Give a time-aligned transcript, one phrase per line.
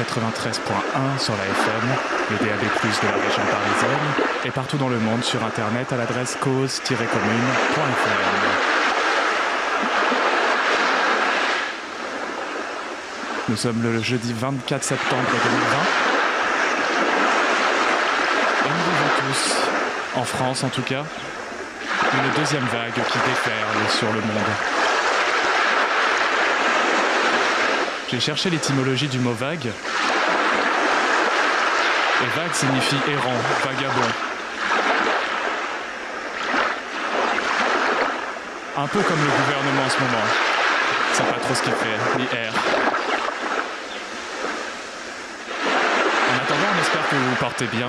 [0.00, 1.88] 93.1 sur la FM,
[2.30, 4.08] le DAB+, de la région parisienne,
[4.46, 7.10] et partout dans le monde sur Internet à l'adresse cause-commune.fm.
[13.50, 15.40] Nous sommes le jeudi 24 septembre 2020.
[18.64, 19.56] Et nous vivons tous,
[20.18, 21.04] en France en tout cas,
[22.14, 24.50] une deuxième vague qui déferle sur le monde.
[28.10, 29.70] J'ai cherché l'étymologie du mot vague.
[32.22, 34.10] Et vague signifie errant, vagabond.
[38.76, 40.26] Un peu comme le gouvernement en ce moment.
[41.14, 42.52] Sait pas trop ce qu'il fait, ni air.
[46.30, 47.88] En attendant, on espère que vous vous portez bien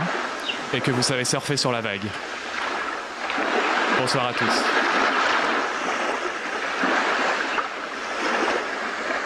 [0.73, 2.07] et que vous savez surfer sur la vague.
[3.99, 4.63] Bonsoir à tous.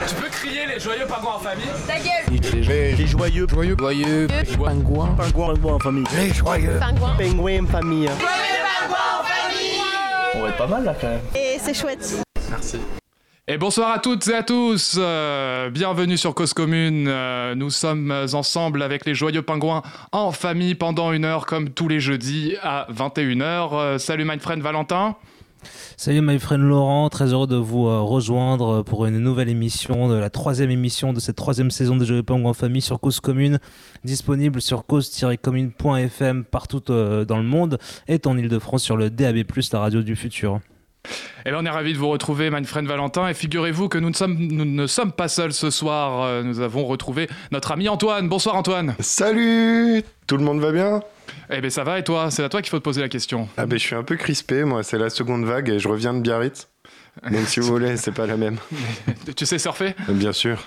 [0.07, 5.15] Tu peux crier les joyeux pingouins en famille Ta gueule Les joyeux, joyeux, joyeux, pingouins,
[5.15, 6.03] pingouins, pingouins en famille.
[6.15, 8.09] Les joyeux, Pingouin pingouins en famille.
[10.35, 11.21] On va être pas mal là quand même.
[11.33, 12.77] Et c'est chouette Merci.
[13.47, 14.95] Et bonsoir à toutes et à tous.
[14.99, 17.07] Euh, bienvenue sur Cause Commune.
[17.07, 21.87] Euh, nous sommes ensemble avec les joyeux pingouins en famille pendant une heure comme tous
[21.87, 23.69] les jeudis à 21h.
[23.73, 25.15] Euh, salut my friend Valentin.
[25.97, 30.15] Salut my friend Laurent, très heureux de vous euh, rejoindre pour une nouvelle émission, de
[30.15, 33.59] la troisième émission de cette troisième saison des Jeux Pingouins en famille sur Cause Commune,
[34.03, 37.77] disponible sur cause-commune.fm partout euh, dans le monde
[38.07, 39.43] et en Ile-de-France sur le DAB+,
[39.73, 40.59] la radio du futur.
[41.45, 43.27] Eh bien, on est ravis de vous retrouver, my friend Valentin.
[43.27, 46.23] Et figurez-vous que nous ne, sommes, nous ne sommes pas seuls ce soir.
[46.23, 48.27] Euh, Nous avons retrouvé notre ami Antoine.
[48.29, 48.95] Bonsoir Antoine.
[48.99, 51.01] Salut Tout le monde va bien?
[51.49, 52.31] Eh bien, ça va et toi?
[52.31, 53.47] C'est à toi qu'il faut te poser la question.
[53.57, 56.13] Ah ben je suis un peu crispé, moi c'est la seconde vague et je reviens
[56.13, 56.67] de Biarritz.
[57.31, 58.57] Donc si vous voulez, c'est pas la même.
[59.35, 59.95] tu sais surfer?
[60.07, 60.63] Bien sûr.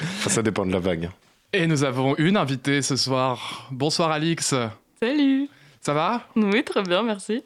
[0.00, 1.10] Enfin, ça dépend de la vague.
[1.52, 3.68] Et nous avons une invitée ce soir.
[3.70, 4.54] Bonsoir Alix.
[5.00, 5.48] Salut
[5.80, 6.22] Ça va?
[6.36, 7.42] Oui, très bien, merci.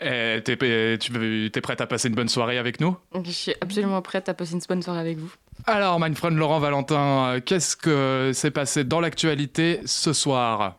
[0.00, 2.96] Eh, T'es eh, tu t'es prête à passer une bonne soirée avec nous?
[3.24, 5.30] Je suis absolument prête à passer une bonne soirée avec vous.
[5.66, 10.76] Alors, my friend Laurent Valentin, euh, qu'est-ce que s'est passé dans l'actualité ce soir?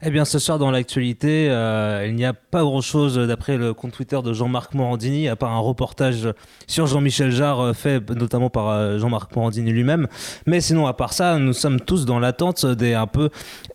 [0.00, 3.90] Eh bien, ce soir dans l'actualité, euh, il n'y a pas grand-chose d'après le compte
[3.90, 6.28] Twitter de Jean-Marc Morandini, à part un reportage
[6.68, 10.06] sur Jean-Michel Jarre euh, fait notamment par euh, Jean-Marc Morandini lui-même.
[10.46, 12.96] Mais sinon, à part ça, nous sommes tous dans l'attente des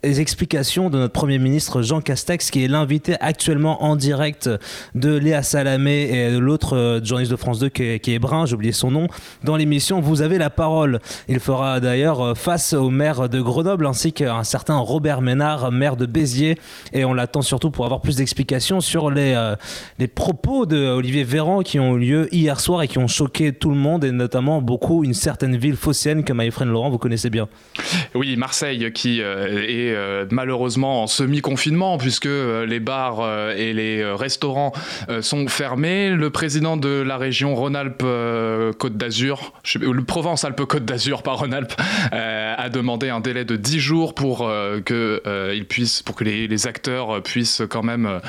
[0.01, 4.49] explications de notre Premier ministre Jean Castex, qui est l'invité actuellement en direct
[4.95, 8.45] de Léa Salamé et de l'autre journaliste de France 2 qui est, qui est brun,
[8.45, 9.09] j'ai oublié son nom,
[9.43, 11.01] dans l'émission Vous avez la parole.
[11.27, 15.97] Il fera d'ailleurs face au maire de Grenoble ainsi qu'à un certain Robert Ménard, maire
[15.97, 16.57] de Béziers.
[16.93, 19.55] Et on l'attend surtout pour avoir plus d'explications sur les, euh,
[19.99, 23.51] les propos de Olivier Véran qui ont eu lieu hier soir et qui ont choqué
[23.51, 26.97] tout le monde et notamment beaucoup une certaine ville phocéenne que my friend Laurent vous
[26.97, 27.49] connaissez bien.
[28.13, 33.21] Oui, Marseille qui euh, est euh, malheureusement en semi-confinement puisque les bars
[33.57, 34.71] et les restaurants
[35.21, 36.09] sont fermés.
[36.09, 41.73] Le président de la région Rhône-Alpes-Côte d'Azur, le Provence-Alpes-Côte d'Azur, pas Rhône-Alpes,
[42.11, 46.23] a demandé un délai de 10 jours pour euh, que euh, il puisse, pour que
[46.23, 48.19] les, acteurs puissent quand même euh,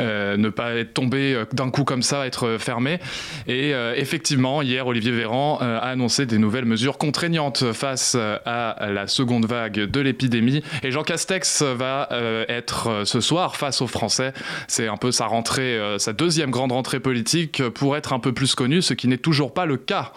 [0.00, 2.98] euh, ne pas être tombés euh, d'un coup comme ça, être fermés.
[3.46, 9.46] Et effectivement, hier, Olivier Véran a annoncé des nouvelles mesures contraignantes face à la seconde
[9.46, 10.62] vague de l'épidémie.
[10.82, 12.08] Et Jean Castex va
[12.48, 14.32] être ce soir face aux Français.
[14.66, 18.54] C'est un peu sa rentrée, sa deuxième grande rentrée politique pour être un peu plus
[18.54, 20.12] connu, ce qui n'est toujours pas le cas.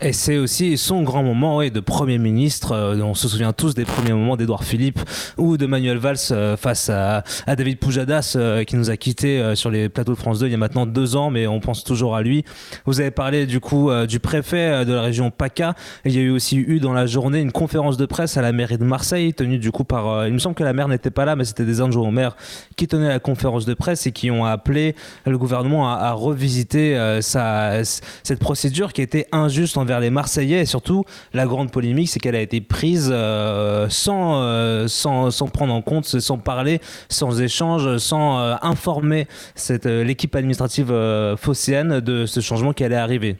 [0.00, 2.70] Et c'est aussi son grand moment ouais, de Premier ministre.
[2.70, 5.00] Euh, on se souvient tous des premiers moments d'Edouard Philippe
[5.36, 9.70] ou de Manuel Valls euh, face à, David Poujadas euh, qui nous a quittés sur
[9.70, 12.14] les plateaux de France 2 il y a maintenant deux ans, mais on pense toujours
[12.14, 12.44] à lui.
[12.86, 15.74] Vous avez parlé du coup du préfet de la région PACA.
[16.04, 18.52] Il y a eu aussi eu dans la journée une conférence de presse à la
[18.52, 20.26] mairie de Marseille tenue du coup par...
[20.26, 22.36] il me semble que la maire n'était pas là, mais c'était des adjoints au maire
[22.76, 24.94] qui tenaient la conférence de presse et qui ont appelé
[25.26, 31.04] le gouvernement à, revisiter sa, cette procédure qui était injuste envers les Marseillais et surtout
[31.32, 35.80] la grande polémique c'est qu'elle a été prise euh, sans, euh, sans, sans prendre en
[35.80, 40.92] compte, sans parler, sans échange, sans euh, informer cette, l'équipe administrative
[41.38, 43.36] phocéenne de ce changement qui allait arriver.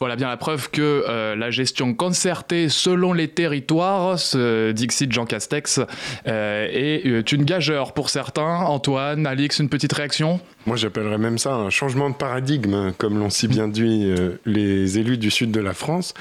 [0.00, 5.24] Voilà bien la preuve que euh, la gestion concertée selon les territoires, ce Dixit Jean
[5.24, 5.80] Castex,
[6.26, 8.56] euh, est euh, une gageure pour certains.
[8.64, 10.40] Antoine, Alix, une petite réaction?
[10.66, 14.12] Moi j'appellerais même ça un changement de paradigme, comme l'ont si bien dit
[14.44, 16.12] les élus du sud de la France.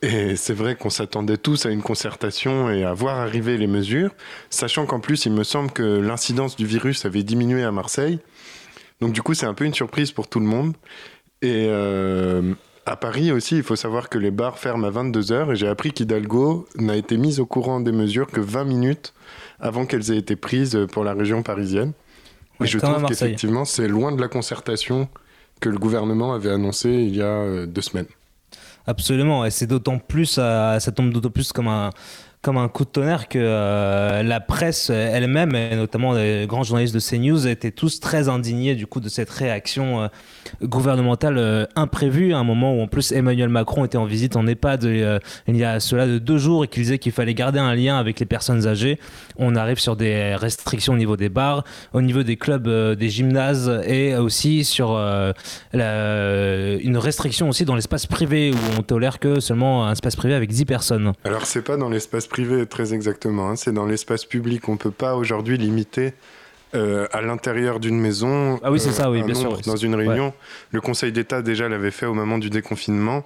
[0.00, 4.12] Et c'est vrai qu'on s'attendait tous à une concertation et à voir arriver les mesures,
[4.48, 8.20] sachant qu'en plus il me semble que l'incidence du virus avait diminué à Marseille.
[9.00, 10.74] Donc du coup c'est un peu une surprise pour tout le monde.
[11.42, 11.68] Et
[12.88, 15.92] À Paris aussi, il faut savoir que les bars ferment à 22h et j'ai appris
[15.92, 19.12] qu'Hidalgo n'a été mise au courant des mesures que 20 minutes
[19.60, 21.92] avant qu'elles aient été prises pour la région parisienne.
[22.58, 25.06] Ouais, et je à trouve qu'effectivement, c'est loin de la concertation
[25.60, 28.06] que le gouvernement avait annoncé il y a euh, deux semaines.
[28.86, 31.90] Absolument, et c'est d'autant plus, euh, ça tombe d'autant plus comme un,
[32.48, 36.94] comme un coup de tonnerre que euh, la presse elle-même, et notamment les grands journalistes
[36.94, 40.06] de CNews, étaient tous très indignés du coup de cette réaction euh,
[40.62, 44.46] gouvernementale euh, imprévue, à un moment où en plus Emmanuel Macron était en visite en
[44.46, 44.84] EHPAD
[45.46, 47.98] il y a cela de deux jours et qu'il disait qu'il fallait garder un lien
[47.98, 48.98] avec les personnes âgées.
[49.36, 53.70] On arrive sur des restrictions au niveau des bars, au niveau des clubs, des gymnases
[53.86, 54.96] et aussi sur
[55.74, 60.50] une restriction aussi dans l'espace privé où on tolère que seulement un espace privé avec
[60.50, 61.12] 10 personnes.
[61.24, 62.37] Alors, c'est pas dans l'espace privé
[62.68, 64.68] très exactement, hein, c'est dans l'espace public.
[64.68, 66.14] On peut pas aujourd'hui limiter
[66.74, 69.58] euh, à l'intérieur d'une maison Ah oui, c'est ça, oui, un bien sûr.
[69.62, 70.34] Dans une réunion,
[70.70, 73.24] le Conseil d'État déjà l'avait fait au moment du déconfinement.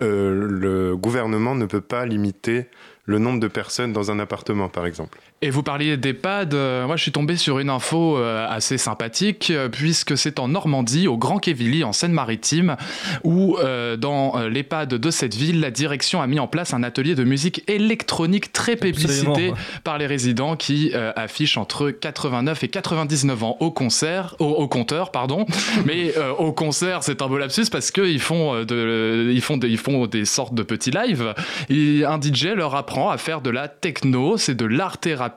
[0.00, 2.66] Euh, le gouvernement ne peut pas limiter
[3.04, 5.18] le nombre de personnes dans un appartement, par exemple.
[5.40, 9.52] Et vous parliez d'EHPAD, euh, moi je suis tombé sur une info euh, assez sympathique,
[9.52, 12.76] euh, puisque c'est en Normandie, au Grand Quevilly, en Seine-Maritime,
[13.22, 17.14] où euh, dans l'EHPAD de cette ville, la direction a mis en place un atelier
[17.14, 19.52] de musique électronique très publicité
[19.84, 25.12] par les résidents qui affichent entre 89 et 99 ans au concert, au, au compteur,
[25.12, 25.46] pardon.
[25.86, 29.78] Mais au concert, c'est un beau lapsus parce qu'ils font, de, ils font, des- ils
[29.78, 31.32] font des sortes de petits lives.
[31.70, 35.27] Et un DJ leur apprend à faire de la techno, c'est de l'art-thérapie.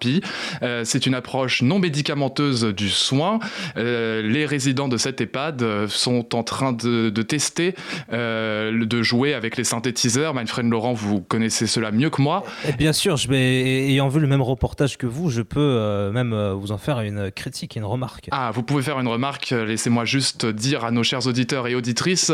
[0.62, 3.40] Euh, c'est une approche non médicamenteuse du soin.
[3.78, 7.76] Euh, les résidents de cet EHPAD euh, sont en train de, de tester,
[8.12, 10.34] de jouer avec les synthétiseurs.
[10.34, 12.44] Manfred Laurent, vous connaissez cela mieux que moi.
[12.78, 16.72] Bien sûr, je vais, ayant vu le même reportage que vous, je peux même vous
[16.72, 18.28] en faire une critique et une remarque.
[18.32, 19.52] Ah, vous pouvez faire une remarque.
[19.52, 22.32] Laissez-moi juste dire à nos chers auditeurs et auditrices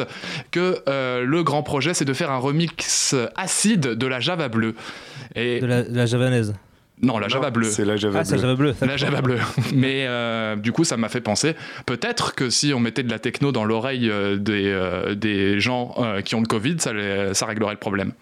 [0.51, 4.75] que euh, le grand projet, c'est de faire un remix acide de la Java bleue.
[5.36, 6.54] Et De la, de la javanaise.
[7.01, 7.69] Non, la Java Non, bleue.
[7.69, 8.73] C'est la Java Ah, c'est la bleue.
[8.73, 8.88] Java bleue.
[8.88, 9.38] La Java bleue.
[9.75, 11.55] Mais euh, du coup, ça m'a fait penser,
[11.85, 15.94] peut-être que si on mettait de la techno dans l'oreille euh, des, euh, des gens
[15.99, 18.13] euh, qui ont le Covid, ça, les- ça réglerait le problème.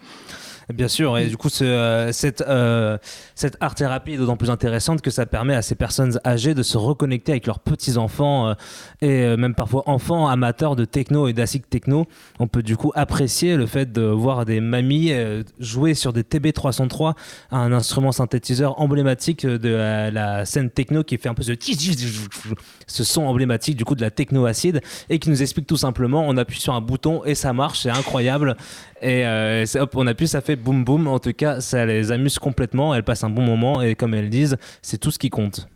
[0.74, 2.98] Bien sûr, et du coup, euh, cette, euh,
[3.36, 6.76] cette art-thérapie est d'autant plus intéressante que ça permet à ces personnes âgées de se
[6.76, 8.54] reconnecter avec leurs petits-enfants euh,
[9.00, 12.08] et même parfois enfants amateurs de techno et d'acid techno.
[12.40, 15.12] On peut du coup apprécier le fait de voir des mamies
[15.60, 17.14] jouer sur des TB303,
[17.52, 19.68] un instrument synthétiseur emblématique de
[20.12, 24.46] la, scène techno qui fait un peu ce, son emblématique du coup de la techno
[24.46, 24.80] acide
[25.10, 27.90] et qui nous explique tout simplement on appuie sur un bouton et ça marche, c'est
[27.90, 28.56] incroyable.
[29.00, 29.22] Et
[29.66, 31.06] c'est- hop, on appuie, ça fait boum boum.
[31.06, 32.94] En tout cas, ça les amuse complètement.
[32.94, 35.68] Elles passent un bon moment et comme elles disent, c'est tout ce qui compte.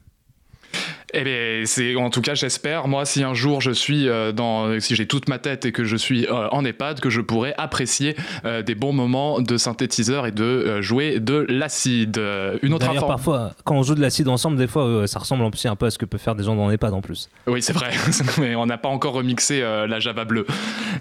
[1.13, 4.79] Eh bien, c'est en tout cas, j'espère, moi, si un jour je suis euh, dans,
[4.81, 7.55] si j'ai toute ma tête et que je suis euh, en EHPAD, que je pourrais
[7.59, 8.15] apprécier
[8.45, 12.19] euh, des bons moments de synthétiseur et de euh, jouer de l'acide.
[12.19, 13.09] Euh, Une autre D'ailleurs, info.
[13.09, 15.75] parfois, quand on joue de l'acide ensemble, des fois, euh, ça ressemble en plus un
[15.77, 17.29] peu à ce que peut faire des gens dans EHPAD en plus.
[17.49, 17.91] Oui, c'est vrai,
[18.39, 20.47] mais on n'a pas encore remixé euh, la Java bleue.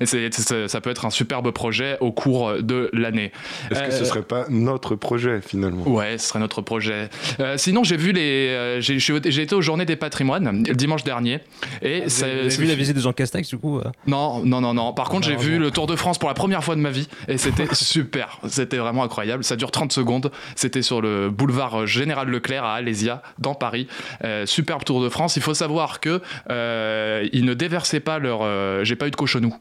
[0.02, 3.32] Et c'est- c'est- ça peut être un superbe projet au cours de l'année.
[3.70, 5.88] Est-ce que ce serait pas notre projet finalement?
[5.88, 7.10] Ouais, ce serait notre projet.
[7.40, 11.40] Euh, sinon, j'ai vu les, euh, j'ai été aux Journées des Patrimoines le dimanche dernier
[11.81, 14.94] et avez vu la visite de Jean Castex, du coup euh Non, non, non, non.
[14.94, 17.08] Par contre, j'ai vu le Tour de France pour la première fois de ma vie
[17.27, 18.39] et c'était super.
[18.48, 19.44] C'était vraiment incroyable.
[19.44, 20.32] Ça dure 30 secondes.
[20.56, 23.88] C'était sur le boulevard Général Leclerc à Alésia, dans Paris.
[24.24, 25.36] Euh, superbe Tour de France.
[25.36, 28.39] Il faut savoir que euh, ils ne déversaient pas leur.
[28.41, 29.53] euh, j'ai pas eu de cochonou.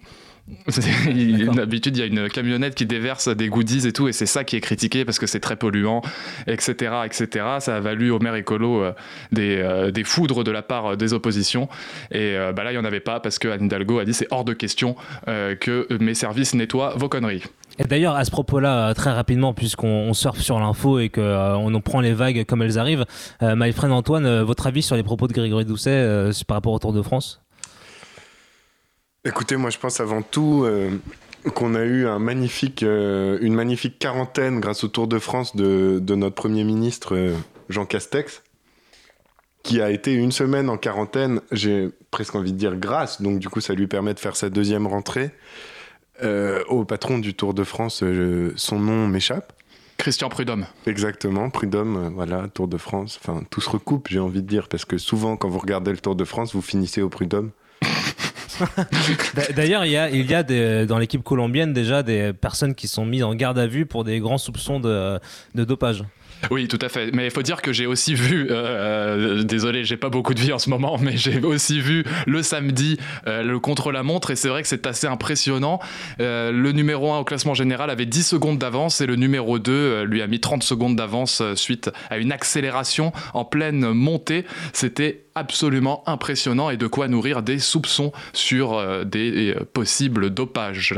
[1.54, 4.44] D'habitude, il y a une camionnette qui déverse des goodies et tout, et c'est ça
[4.44, 6.02] qui est critiqué parce que c'est très polluant,
[6.46, 7.46] etc., etc.
[7.60, 8.92] Ça a valu au maire écolo euh,
[9.32, 11.68] des, euh, des foudres de la part euh, des oppositions.
[12.10, 14.14] Et euh, bah là, il n'y en avait pas parce que Anne Hidalgo a dit
[14.14, 14.96] c'est hors de question
[15.28, 17.44] euh, que mes services nettoient vos conneries.
[17.78, 21.74] Et d'ailleurs, à ce propos-là, euh, très rapidement, puisqu'on on surfe sur l'info et qu'on
[21.74, 23.04] en prend les vagues comme elles arrivent,
[23.42, 26.56] euh, my friend Antoine, euh, votre avis sur les propos de Grégory Doucet euh, par
[26.56, 27.40] rapport au Tour de France?
[29.28, 30.90] Écoutez, moi je pense avant tout euh,
[31.54, 35.98] qu'on a eu un magnifique, euh, une magnifique quarantaine grâce au Tour de France de,
[36.00, 37.34] de notre Premier ministre euh,
[37.68, 38.42] Jean Castex,
[39.62, 43.50] qui a été une semaine en quarantaine, j'ai presque envie de dire grâce, donc du
[43.50, 45.30] coup ça lui permet de faire sa deuxième rentrée.
[46.22, 49.52] Euh, au patron du Tour de France, euh, son nom m'échappe.
[49.98, 50.64] Christian Prudhomme.
[50.86, 53.20] Exactement, Prud'homme, euh, voilà, Tour de France.
[53.22, 55.98] Enfin, tout se recoupe, j'ai envie de dire, parce que souvent, quand vous regardez le
[55.98, 57.50] Tour de France, vous finissez au Prud'homme.
[59.34, 63.34] D'a- D'ailleurs, il y a, dans l'équipe colombienne déjà des personnes qui sont mises en
[63.34, 65.20] garde à vue pour des grands soupçons de
[65.54, 66.04] dopage.
[66.50, 67.10] Oui, tout à fait.
[67.12, 70.40] Mais il faut dire que j'ai aussi vu, euh, euh, désolé, j'ai pas beaucoup de
[70.40, 74.48] vie en ce moment, mais j'ai aussi vu le samedi euh, le contre-la-montre et c'est
[74.48, 75.80] vrai que c'est assez impressionnant.
[76.20, 79.72] Euh, le numéro 1 au classement général avait 10 secondes d'avance et le numéro 2
[79.72, 84.44] euh, lui a mis 30 secondes d'avance suite à une accélération en pleine montée.
[84.72, 90.94] C'était absolument impressionnant et de quoi nourrir des soupçons sur des possibles dopages.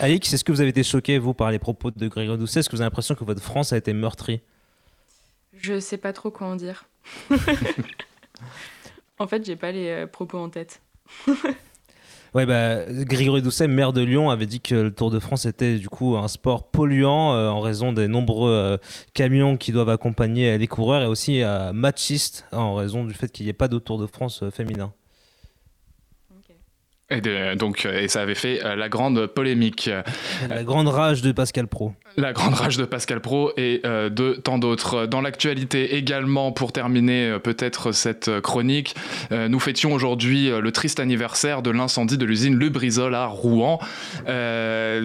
[0.00, 2.60] Alix, est-ce que vous avez été choqué, vous, par les propos de Grégory Doucet?
[2.60, 4.40] Est-ce que vous avez l'impression que votre France a été meurtrie?
[5.60, 6.84] Je sais pas trop quoi en dire.
[9.18, 10.80] en fait, j'ai pas les euh, propos en tête.
[12.34, 15.78] Ouais, bah, Grégory Doucet, maire de Lyon, avait dit que le Tour de France était
[15.78, 18.76] du coup un sport polluant euh, en raison des nombreux euh,
[19.14, 23.46] camions qui doivent accompagner les coureurs et aussi euh, machiste en raison du fait qu'il
[23.46, 24.92] n'y ait pas de Tour de France euh, féminin.
[27.10, 29.88] Et, de- donc, et ça avait fait euh, la grande polémique.
[30.50, 31.94] La grande rage de Pascal Pro.
[32.18, 35.06] La grande rage de Pascal Pro et euh, de tant d'autres.
[35.06, 38.94] Dans l'actualité également, pour terminer euh, peut-être cette chronique,
[39.30, 43.78] nous fêtions aujourd'hui le triste anniversaire de l'incendie de l'usine Lubrizol à Rouen.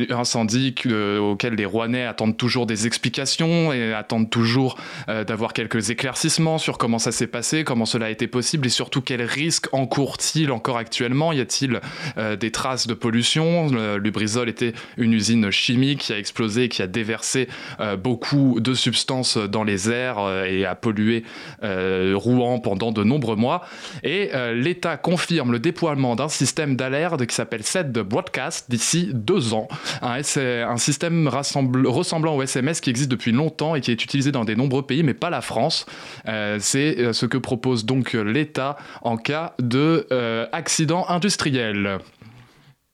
[0.09, 6.57] Incendie que- auquel les Rouennais attendent toujours des explications et attendent toujours d'avoir quelques éclaircissements
[6.57, 10.51] sur comment ça s'est passé, comment cela a été possible et surtout quels risques encourt-il
[10.51, 11.31] encore actuellement?
[11.31, 11.79] Y a-t-il
[12.17, 16.87] euh, des traces de pollution Lubrizol était une usine chimique qui a explosé, qui a
[16.87, 17.47] déversé
[17.79, 21.23] euh, beaucoup de substances dans les airs euh, et a pollué
[21.61, 23.65] Rouen pendant de nombreux mois.
[24.03, 29.53] Et l'État confirme le déploiement d'un système d'alerte qui s'appelle SET de Broadcast d'ici deux
[29.53, 29.67] ans.
[30.01, 34.45] Un, un système ressemblant au SMS qui existe depuis longtemps et qui est utilisé dans
[34.45, 35.85] de nombreux pays, mais pas la France.
[36.25, 41.82] C'est ce que propose donc l'État en cas de euh, accident industriel.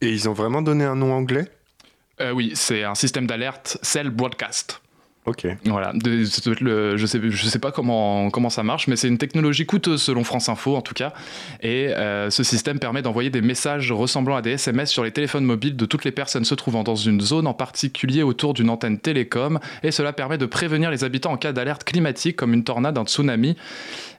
[0.02, 1.46] Et ils ont vraiment donné un nom anglais?
[2.22, 4.82] Euh, oui, c'est un système d'alerte Cell Broadcast.
[5.26, 5.46] Ok.
[5.66, 6.26] Voilà, De-
[6.62, 10.02] le- je sais, je sais pas comment, comment ça marche, mais c'est une technologie coûteuse
[10.02, 11.14] selon France Info en tout cas.
[11.62, 15.44] Et euh, ce système permet d'envoyer des messages ressemblant à des SMS sur les téléphones
[15.46, 18.98] mobiles de toutes les personnes se trouvant dans une zone, en particulier autour d'une antenne
[18.98, 19.60] télécom.
[19.84, 23.06] Et cela permet de prévenir les habitants en cas d'alerte climatique comme une tornade, un
[23.06, 23.56] tsunami,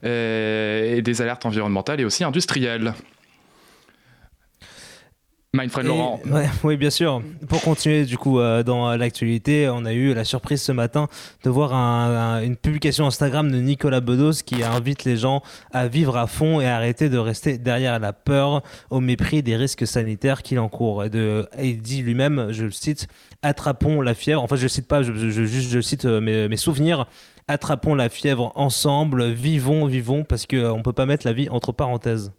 [0.05, 2.95] euh, et des alertes environnementales et aussi industrielles.
[5.89, 6.21] Laurent.
[6.31, 7.23] ouais, oui, bien sûr.
[7.49, 11.09] Pour continuer, du coup, euh, dans l'actualité, on a eu la surprise ce matin
[11.43, 15.43] de voir un- un- une publication Instagram de Nicolas Bedos qui invite les gens
[15.73, 19.57] à vivre à fond et à arrêter de rester derrière la peur au mépris des
[19.57, 21.03] risques sanitaires qu'il encourt.
[21.03, 23.09] Et, de, et il dit lui-même, je le cite,
[23.43, 24.45] attrapons la fièvre.
[24.45, 27.07] Enfin, je le cite pas, je, je- juste je cite euh, mes, mes souvenirs.
[27.49, 31.73] Attrapons la fièvre ensemble, vivons, vivons, parce qu'on ne peut pas mettre la vie entre
[31.73, 32.33] parenthèses.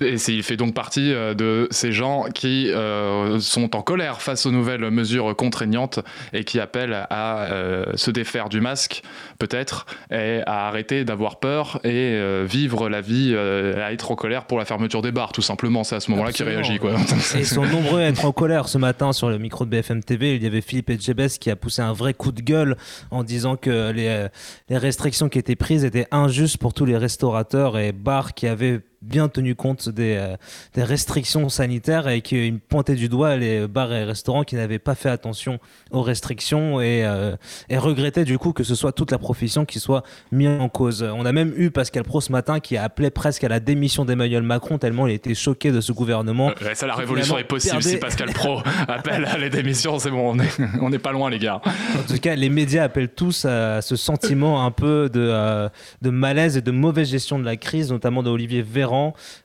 [0.00, 4.46] Et il fait donc partie euh, de ces gens qui euh, sont en colère face
[4.46, 6.00] aux nouvelles mesures contraignantes
[6.32, 9.02] et qui appellent à euh, se défaire du masque,
[9.38, 14.14] peut-être, et à arrêter d'avoir peur et euh, vivre la vie, euh, à être en
[14.14, 15.84] colère pour la fermeture des bars, tout simplement.
[15.84, 16.78] C'est à ce moment-là qu'il réagit.
[16.78, 16.92] Quoi.
[17.34, 20.02] Et ils sont nombreux à être en colère ce matin sur le micro de BFM
[20.02, 20.36] TV.
[20.36, 22.76] Il y avait Philippe Etchebest qui a poussé un vrai coup de gueule
[23.10, 24.28] en disant que les,
[24.68, 28.80] les restrictions qui étaient prises étaient injustes pour tous les restaurateurs et bars qui avaient
[29.02, 30.36] bien tenu compte des, euh,
[30.74, 34.94] des restrictions sanitaires et qu'il pointait du doigt les bars et restaurants qui n'avaient pas
[34.94, 35.58] fait attention
[35.90, 37.36] aux restrictions et, euh,
[37.68, 40.02] et regrettait du coup que ce soit toute la profession qui soit
[40.32, 41.02] mise en cause.
[41.02, 44.04] On a même eu Pascal Pro ce matin qui a appelé presque à la démission
[44.04, 46.50] d'Emmanuel Macron tellement il était choqué de ce gouvernement.
[46.74, 49.98] Ça, la Qui révolution est possible si Pascal Pro appelle à les démissions.
[49.98, 51.60] C'est bon, on est, on est pas loin, les gars.
[51.64, 55.68] En tout cas, les médias appellent tous à ce sentiment un peu de, euh,
[56.02, 58.87] de malaise et de mauvaise gestion de la crise, notamment d'Olivier Véran.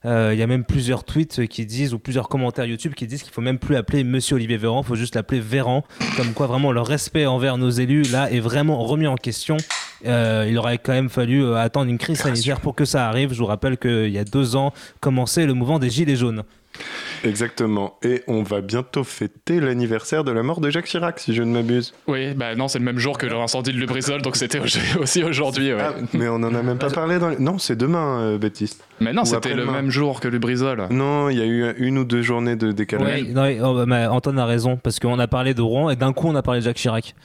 [0.05, 3.23] Euh, Il y a même plusieurs tweets qui disent, ou plusieurs commentaires YouTube qui disent
[3.23, 5.83] qu'il faut même plus appeler Monsieur Olivier Véran, il faut juste l'appeler Véran.
[6.17, 9.57] Comme quoi, vraiment, le respect envers nos élus, là, est vraiment remis en question.
[10.05, 13.33] Euh, il aurait quand même fallu euh, attendre une crise sanitaire pour que ça arrive.
[13.33, 16.43] Je vous rappelle qu'il y a deux ans, commençait le mouvement des Gilets jaunes.
[17.23, 17.97] Exactement.
[18.03, 21.51] Et on va bientôt fêter l'anniversaire de la mort de Jacques Chirac, si je ne
[21.51, 21.93] m'abuse.
[22.07, 24.63] Oui, bah non, c'est le même jour que l'incendie de Lubrizol, donc c'était au-
[25.01, 25.73] aussi aujourd'hui.
[25.73, 25.79] ouais.
[25.81, 27.37] Ah, mais on en a même pas parlé dans les...
[27.37, 28.83] Non, c'est demain, euh, Baptiste.
[28.99, 30.87] Mais non, c'était le même jour que Lubrizol.
[30.91, 33.21] Non, il y a eu une ou deux journées de décalage.
[33.23, 35.95] Ouais, non, mais, oh, mais Antoine a raison, parce qu'on a parlé de Rouen et
[35.95, 37.15] d'un coup, on a parlé de Jacques Chirac.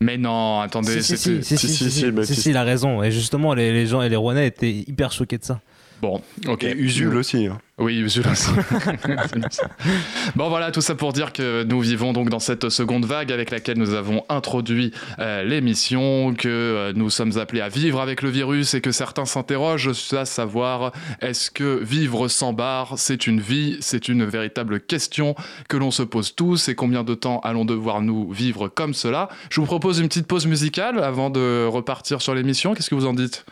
[0.00, 2.40] Mais non, attendez, Si, si, si, si, si, si, si, si, si, Baptiste.
[2.40, 3.02] si, il a raison.
[3.04, 5.60] Et justement, les, les gens et les Rouennais étaient hyper choqués de ça.
[6.02, 6.64] Bon, ok.
[6.64, 7.46] Et Usul aussi.
[7.46, 7.58] hein.
[7.78, 8.50] Oui, Usul aussi.
[10.34, 13.52] bon, voilà, tout ça pour dire que nous vivons donc dans cette seconde vague avec
[13.52, 18.30] laquelle nous avons introduit euh, l'émission, que euh, nous sommes appelés à vivre avec le
[18.30, 20.90] virus et que certains s'interrogent à savoir
[21.20, 23.76] est-ce que vivre sans bar, c'est une vie?
[23.80, 25.36] C'est une véritable question
[25.68, 29.28] que l'on se pose tous et combien de temps allons devoir nous vivre comme cela?
[29.50, 32.74] Je vous propose une petite pause musicale avant de repartir sur l'émission.
[32.74, 33.44] Qu'est-ce que vous en dites?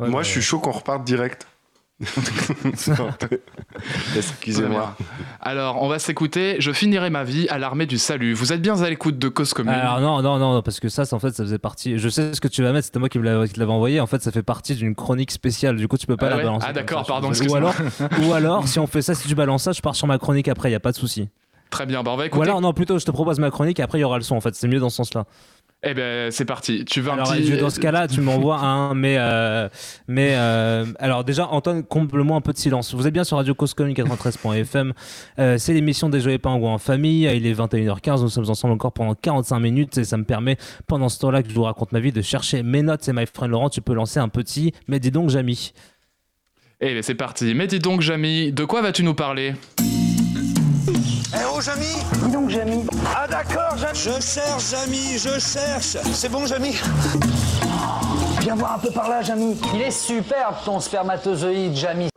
[0.00, 1.46] Ouais, Moi, bah, je suis chaud qu'on reparte direct.
[4.16, 4.96] Excusez-moi.
[5.40, 8.34] Alors, on va s'écouter Je finirai ma vie à l'armée du salut.
[8.34, 11.04] Vous êtes bien à l'écoute de Cause Commune Alors non, non, non, parce que ça,
[11.12, 11.98] en fait, ça faisait partie.
[11.98, 13.24] Je sais ce que tu vas mettre, c'était moi qui te
[13.60, 14.00] l'avais envoyé.
[14.00, 15.76] En fait, ça fait partie d'une chronique spéciale.
[15.76, 16.66] Du coup, tu peux pas Ah la ouais balancer.
[16.68, 17.30] Ah, d'accord, pardon.
[17.48, 17.74] Ou alors,
[18.26, 20.48] ou alors, si on fait ça, si tu balances ça, je pars sur ma chronique
[20.48, 21.28] après, y a pas de souci.
[21.70, 22.44] Très bien, bah, on va Ou écouter.
[22.44, 24.36] alors, non, plutôt, je te propose ma chronique et après, il y aura le son.
[24.36, 25.24] En fait, c'est mieux dans ce sens-là.
[25.84, 26.84] Eh ben, c'est parti.
[26.84, 27.44] Tu veux un Alors, petit.
[27.44, 29.68] je- dans ce cas-là, tu m'envoies un, mais, euh,
[30.06, 32.94] mais, euh, alors déjà, Antoine, comble-moi un peu de silence.
[32.94, 34.92] Vous êtes bien sur Radio Cause Commune 93.fm.
[35.40, 37.28] Euh, c'est l'émission des Joyeux Pingouins en famille.
[37.34, 38.22] Il est 21h15.
[38.22, 41.48] Nous sommes ensemble encore pendant 45 minutes et ça me permet, pendant ce temps-là que
[41.48, 43.08] je vous raconte ma vie, de chercher mes notes.
[43.08, 45.72] Et my friend Laurent, tu peux lancer un petit, mais dis donc, Jamy.
[46.80, 47.54] Eh ben, c'est parti.
[47.54, 49.54] Mais dis donc, Jamy, de quoi vas-tu nous parler?
[51.64, 51.86] Jamy
[52.24, 52.84] Dis donc, Jamy.
[53.14, 53.94] Ah, d'accord, Jamy.
[53.94, 55.96] Je cherche, Jamy, je cherche.
[56.12, 56.74] C'est bon, Jamy
[58.40, 59.56] Viens voir un peu par là, Jamy.
[59.74, 62.08] Il est superbe ton spermatozoïde, Jamy.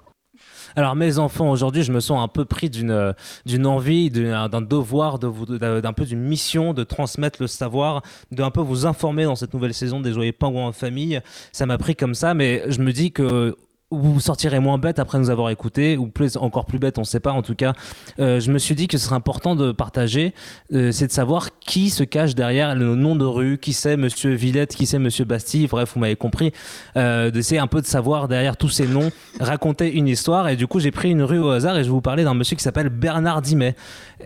[0.78, 3.14] Alors mes enfants, aujourd'hui, je me sens un peu pris d'une euh,
[3.46, 7.48] d'une envie, d'un d'un devoir, de vous- d'un d'un peu d'une mission de transmettre le
[7.48, 11.22] savoir, de un peu vous informer dans cette nouvelle saison des Joyeux Pingouins en famille.
[11.54, 13.56] Ça m'a pris comme ça, mais je me dis que
[13.92, 17.06] vous sortirez moins bête après nous avoir écouté, ou plus, encore plus bête, on ne
[17.06, 17.32] sait pas.
[17.32, 17.74] En tout cas,
[18.20, 20.34] euh, je me suis dit que ce serait important de partager,
[20.74, 24.34] euh, c'est de savoir qui se cache derrière le nom de rue, qui c'est Monsieur
[24.34, 25.68] Villette, qui c'est Monsieur Bastille.
[25.68, 26.52] Bref, vous m'avez compris.
[26.98, 30.50] Euh, d'essayer un peu de savoir derrière tous ces noms, raconter une histoire.
[30.50, 32.34] Et du coup, j'ai pris une rue au hasard et je vais vous parler d'un
[32.34, 33.76] monsieur qui s'appelle Bernard Dimet.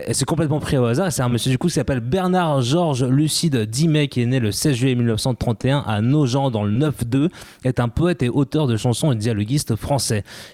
[0.06, 1.12] Et C'est complètement pris au hasard.
[1.12, 4.52] C'est un monsieur du coup qui s'appelle Bernard Georges Lucide Dimet, qui est né le
[4.52, 7.28] 16 juillet 1931 à Nogent dans le 9-2,
[7.64, 9.16] est un poète et auteur de chansons et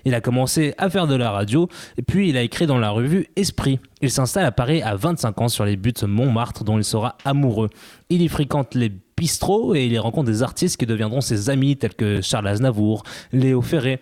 [0.05, 1.69] Il a commencé à faire de la radio
[2.07, 3.81] puis il a écrit dans la revue Esprit.
[4.03, 7.71] Il s'installe à Paris à 25 ans sur les buttes Montmartre dont il sera amoureux.
[8.11, 11.77] Il y fréquente les bistrots et il y rencontre des artistes qui deviendront ses amis
[11.77, 14.01] tels que Charles Aznavour, Léo Ferré,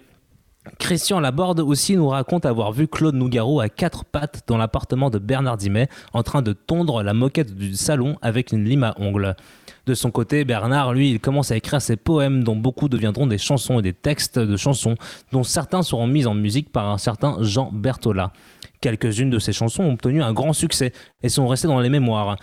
[0.79, 5.19] Christian Laborde aussi nous raconte avoir vu Claude Nougaro à quatre pattes dans l'appartement de
[5.19, 9.37] Bernard Dimet en train de tondre la moquette du salon avec une lime à ongles.
[9.85, 13.37] De son côté, Bernard, lui, il commence à écrire ses poèmes dont beaucoup deviendront des
[13.37, 14.95] chansons et des textes de chansons
[15.33, 18.33] dont certains seront mis en musique par un certain Jean Berthollat.
[18.81, 22.37] Quelques-unes de ces chansons ont obtenu un grand succès et sont restées dans les mémoires.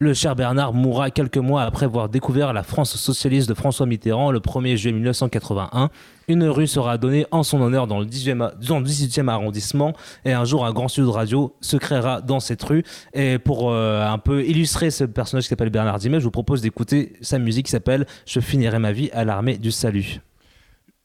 [0.00, 4.30] Le cher Bernard mourra quelques mois après avoir découvert la France socialiste de François Mitterrand
[4.30, 5.90] le 1er juillet 1981.
[6.28, 9.94] Une rue sera donnée en son honneur dans le 18e, a- dans le 18e arrondissement
[10.24, 12.84] et un jour un grand studio de radio se créera dans cette rue.
[13.12, 16.62] Et pour euh, un peu illustrer ce personnage qui s'appelle Bernard Dimet, je vous propose
[16.62, 20.20] d'écouter sa musique qui s'appelle Je finirai ma vie à l'armée du salut.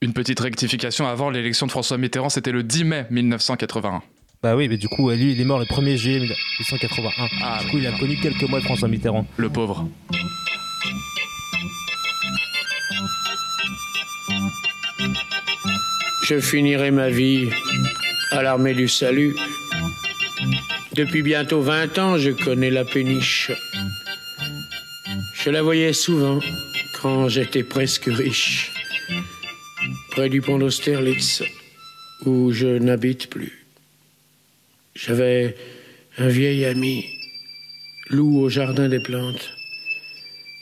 [0.02, 4.04] Une petite rectification avant l'élection de François Mitterrand, c'était le 10 mai 1981.
[4.44, 7.28] Bah oui, mais du coup, lui, il est mort le 1er juillet 1981.
[7.42, 9.26] Ah, du coup, il a connu quelques mois de François Mitterrand.
[9.38, 9.88] Le pauvre.
[16.24, 17.52] Je finirai ma vie
[18.32, 19.34] à l'armée du salut.
[20.94, 23.50] Depuis bientôt 20 ans, je connais la péniche.
[25.36, 26.40] Je la voyais souvent
[27.02, 28.74] quand j'étais presque riche,
[30.12, 31.44] près du pont d'Austerlitz,
[32.26, 33.63] où je n'habite plus.
[34.96, 35.56] J'avais
[36.20, 37.04] un vieil ami,
[38.10, 39.52] loup au jardin des plantes.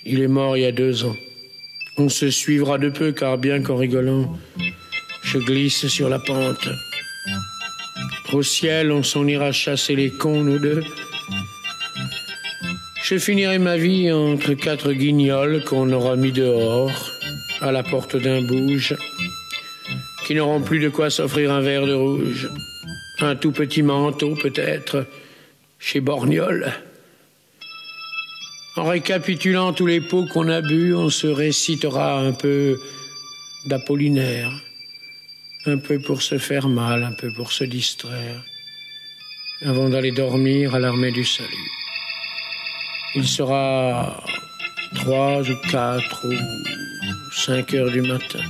[0.05, 1.17] Il est mort il y a deux ans.
[1.97, 4.39] On se suivra de peu car bien qu'en rigolant,
[5.21, 6.69] je glisse sur la pente.
[8.31, 10.81] Au ciel, on s'en ira chasser les cons, nous deux.
[13.03, 17.11] Je finirai ma vie entre quatre guignols qu'on aura mis dehors,
[17.59, 18.95] à la porte d'un bouge,
[20.25, 22.49] qui n'auront plus de quoi s'offrir un verre de rouge.
[23.23, 25.05] Un tout petit manteau, peut-être,
[25.77, 26.73] chez Borgnol.
[28.75, 32.79] En récapitulant tous les pots qu'on a bu, on se récitera un peu
[33.65, 34.51] d'Apollinaire.
[35.67, 38.43] Un peu pour se faire mal, un peu pour se distraire,
[39.63, 41.71] avant d'aller dormir à l'armée du salut.
[43.13, 44.23] Il sera
[44.95, 46.33] trois ou quatre ou
[47.33, 48.43] cinq heures du matin.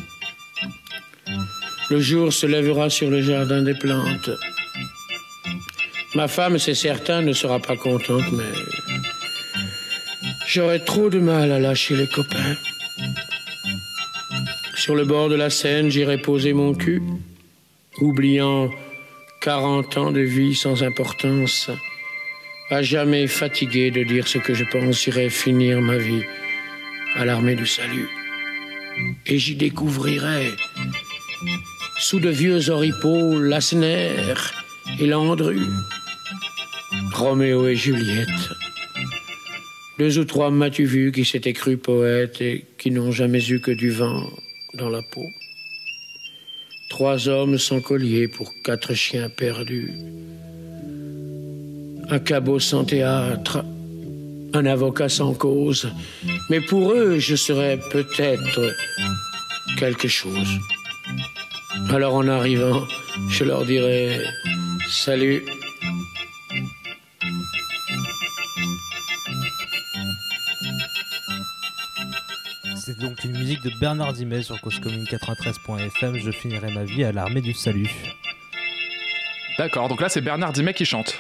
[1.89, 4.29] Le jour se lèvera sur le jardin des plantes.
[6.13, 8.43] Ma femme, c'est certain, ne sera pas contente, mais
[10.45, 12.57] j'aurai trop de mal à lâcher les copains.
[14.75, 17.01] Sur le bord de la Seine, j'irai poser mon cul.
[17.99, 18.69] oubliant
[19.41, 21.69] 40 ans de vie sans importance,
[22.69, 26.23] à jamais fatigué de dire ce que je pense irait finir ma vie
[27.15, 28.09] à l'armée du salut.
[29.25, 30.51] Et j'y découvrirai,
[31.97, 34.11] sous de vieux oripeaux, Lassner
[34.99, 35.59] et Landru,
[37.13, 38.49] Roméo et Juliette,
[39.99, 43.91] deux ou trois m'as-tu qui s'étaient crus poètes et qui n'ont jamais eu que du
[43.91, 44.27] vent
[44.73, 45.29] dans la peau?
[46.89, 49.91] Trois hommes sans collier pour quatre chiens perdus.
[52.09, 53.63] Un cabot sans théâtre,
[54.53, 55.89] un avocat sans cause.
[56.49, 58.75] Mais pour eux, je serais peut-être
[59.77, 60.59] quelque chose.
[61.89, 62.85] Alors en arrivant,
[63.29, 64.19] je leur dirais
[64.89, 65.41] Salut.
[73.01, 76.17] Donc une musique de Bernard Dimet sur Cause Commune 93.fm.
[76.17, 77.89] Je finirai ma vie à l'armée du salut.
[79.57, 81.17] D'accord, donc là c'est Bernard Dimet qui chante.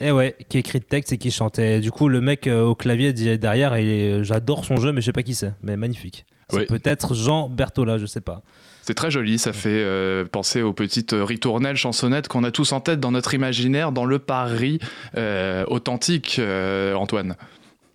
[0.00, 1.80] Et ouais, qui écrit le texte et qui chantait.
[1.80, 5.00] Du coup, le mec euh, au clavier dit derrière, et euh, j'adore son jeu, mais
[5.00, 5.54] je sais pas qui c'est.
[5.62, 6.26] Mais magnifique.
[6.50, 6.66] C'est Oui.
[6.66, 8.42] peut-être Jean Bertola, je sais pas.
[8.82, 12.80] C'est très joli, ça fait euh, penser aux petites ritournelles, chansonnettes qu'on a tous en
[12.80, 14.78] tête dans notre imaginaire, dans le Paris
[15.16, 17.34] euh, authentique, euh, Antoine.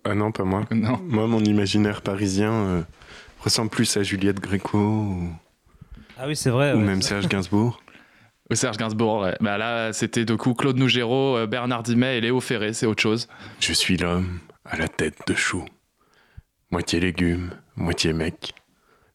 [0.04, 0.64] Ah non, pas moi.
[0.72, 0.98] Non.
[1.06, 2.82] Moi, mon imaginaire parisien euh,
[3.42, 5.28] ressemble plus à Juliette Gréco ou,
[6.18, 6.72] Ah oui, c'est vrai.
[6.72, 6.84] ou ouais.
[6.84, 7.80] même Serge Gainsbourg.
[8.50, 9.36] Ou Serge Gainsbourg, ouais.
[9.40, 13.00] Bah là, c'était de coup Claude Nougéraud, euh, Bernard Dimet et Léo Ferré, c'est autre
[13.00, 13.28] chose.
[13.60, 15.64] Je suis l'homme à la tête de chou.
[16.70, 18.52] Moitié légumes, moitié mec.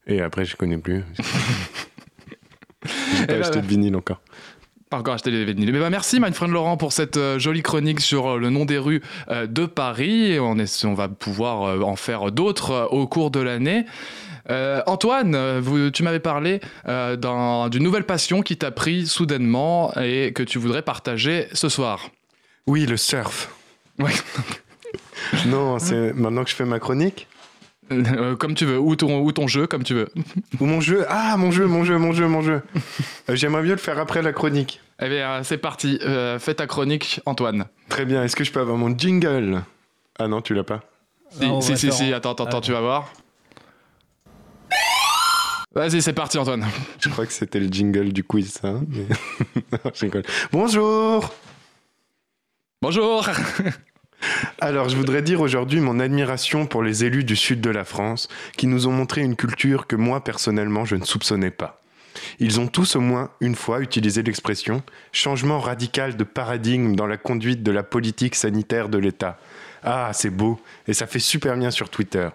[0.06, 1.04] Et après, je connais plus.
[3.18, 4.20] J'ai pas acheté de vinyle encore.
[4.90, 5.70] Pas encore acheté les vinyles.
[5.72, 8.64] Mais bah merci, my friend Laurent, pour cette euh, jolie chronique sur euh, le nom
[8.64, 10.38] des rues euh, de Paris.
[10.40, 13.84] On, est, on va pouvoir en faire d'autres au cours de l'année.
[14.50, 19.92] Euh, Antoine, vous- tu m'avais parlé euh, d'un- d'une nouvelle passion qui t'a pris soudainement
[20.00, 22.08] et que tu voudrais partager ce soir.
[22.66, 23.50] Oui, le surf.
[23.98, 24.12] Ouais.
[25.46, 27.27] Non, c'est maintenant que je fais ma chronique.
[28.18, 30.08] Euh, comme tu veux, ou ton, ou ton jeu, comme tu veux.
[30.60, 31.06] Ou mon jeu.
[31.08, 32.62] Ah, mon jeu, mon jeu, mon jeu, mon jeu.
[33.30, 34.80] Euh, J'aimerais mieux le faire après la chronique.
[35.00, 35.98] Eh bien, c'est parti.
[36.02, 37.66] Euh, fais ta chronique, Antoine.
[37.88, 38.22] Très bien.
[38.24, 39.62] Est-ce que je peux avoir mon jingle?
[40.18, 40.80] Ah non, tu l'as pas.
[41.30, 42.62] Si, Ah, si, si, si, en- attends, attends, attends, Ah.
[42.62, 43.12] tu vas voir.
[45.74, 46.66] Vas-y, c'est parti, Antoine.
[46.98, 48.68] Je crois que c'était le jingle du quiz, ça.
[48.68, 50.22] hein, mais-.
[50.52, 51.32] Bonjour
[52.82, 53.26] Bonjour
[54.60, 58.28] Alors, je voudrais dire aujourd'hui mon admiration pour les élus du sud de la France
[58.56, 61.80] qui nous ont montré une culture que moi, personnellement, je ne soupçonnais pas.
[62.40, 67.16] Ils ont tous au moins une fois utilisé l'expression changement radical de paradigme dans la
[67.16, 69.38] conduite de la politique sanitaire de l'État.
[69.84, 72.28] Ah, c'est beau, et ça fait super bien sur Twitter.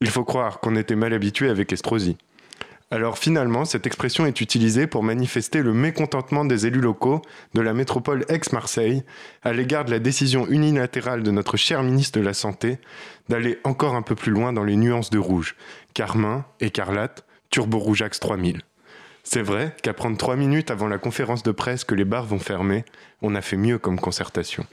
[0.00, 2.16] Il faut croire qu'on était mal habitué avec Estrosi.
[2.90, 7.20] Alors finalement, cette expression est utilisée pour manifester le mécontentement des élus locaux
[7.52, 9.02] de la métropole ex-Marseille
[9.42, 12.78] à l'égard de la décision unilatérale de notre cher ministre de la Santé
[13.28, 15.54] d'aller encore un peu plus loin dans les nuances de rouge.
[15.92, 18.62] Carmin, écarlate, turbo rougeax 3000.
[19.22, 22.38] C'est vrai qu'à prendre trois minutes avant la conférence de presse que les bars vont
[22.38, 22.86] fermer,
[23.20, 24.64] on a fait mieux comme concertation.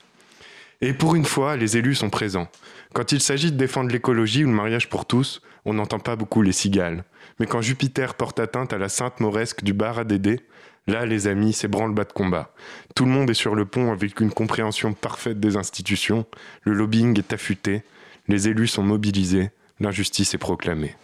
[0.79, 2.47] Et pour une fois, les élus sont présents.
[2.93, 6.41] Quand il s'agit de défendre l'écologie ou le mariage pour tous, on n'entend pas beaucoup
[6.41, 7.03] les cigales.
[7.39, 10.41] Mais quand Jupiter porte atteinte à la sainte mauresque du bar à Dédé,
[10.87, 12.53] là, les amis, c'est branle-bas de combat.
[12.95, 16.25] Tout le monde est sur le pont avec une compréhension parfaite des institutions,
[16.63, 17.83] le lobbying est affûté,
[18.27, 20.95] les élus sont mobilisés, l'injustice est proclamée.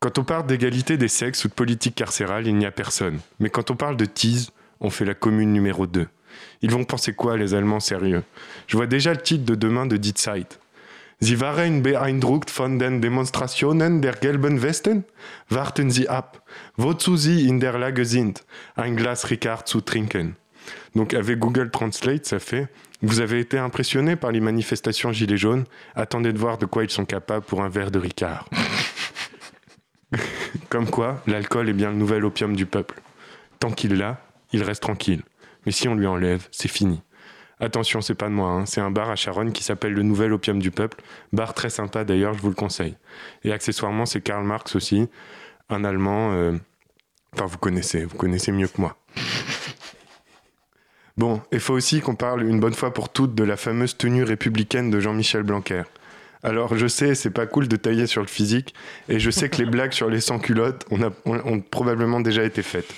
[0.00, 3.20] Quand on parle d'égalité des sexes ou de politique carcérale, il n'y a personne.
[3.38, 6.06] Mais quand on parle de tease, on fait la commune numéro 2.
[6.62, 8.22] Ils vont penser quoi, les Allemands sérieux?
[8.66, 10.59] Je vois déjà le titre de demain de Die Zeit.
[11.22, 15.04] Sie waren beeindruckt von den Demonstrationen der gelben Westen?
[15.50, 16.42] Warten Sie ab.
[16.76, 18.42] Wozu Sie in der Lage sind,
[18.74, 20.36] ein Glas Ricard zu trinken.
[20.94, 22.68] Donc avec Google Translate, ça fait
[23.02, 26.90] Vous avez été impressionné par les manifestations Gilets jaunes Attendez de voir de quoi ils
[26.90, 28.48] sont capables pour un verre de Ricard.
[30.70, 33.00] Comme quoi, l'alcool est bien le nouvel opium du peuple.
[33.58, 35.22] Tant qu'il l'a, il reste tranquille.
[35.66, 37.02] Mais si on lui enlève, c'est fini.
[37.60, 40.32] Attention, c'est pas de moi, hein, c'est un bar à Charonne qui s'appelle le Nouvel
[40.32, 41.02] Opium du Peuple.
[41.32, 42.96] Bar très sympa d'ailleurs, je vous le conseille.
[43.44, 45.08] Et accessoirement, c'est Karl Marx aussi,
[45.68, 46.32] un Allemand.
[46.32, 46.56] euh,
[47.34, 48.96] Enfin, vous connaissez, vous connaissez mieux que moi.
[51.16, 54.22] Bon, il faut aussi qu'on parle une bonne fois pour toutes de la fameuse tenue
[54.22, 55.82] républicaine de Jean-Michel Blanquer.
[56.42, 58.74] Alors, je sais, c'est pas cool de tailler sur le physique,
[59.10, 62.90] et je sais que les blagues sur les sans-culottes ont, probablement déjà été faites.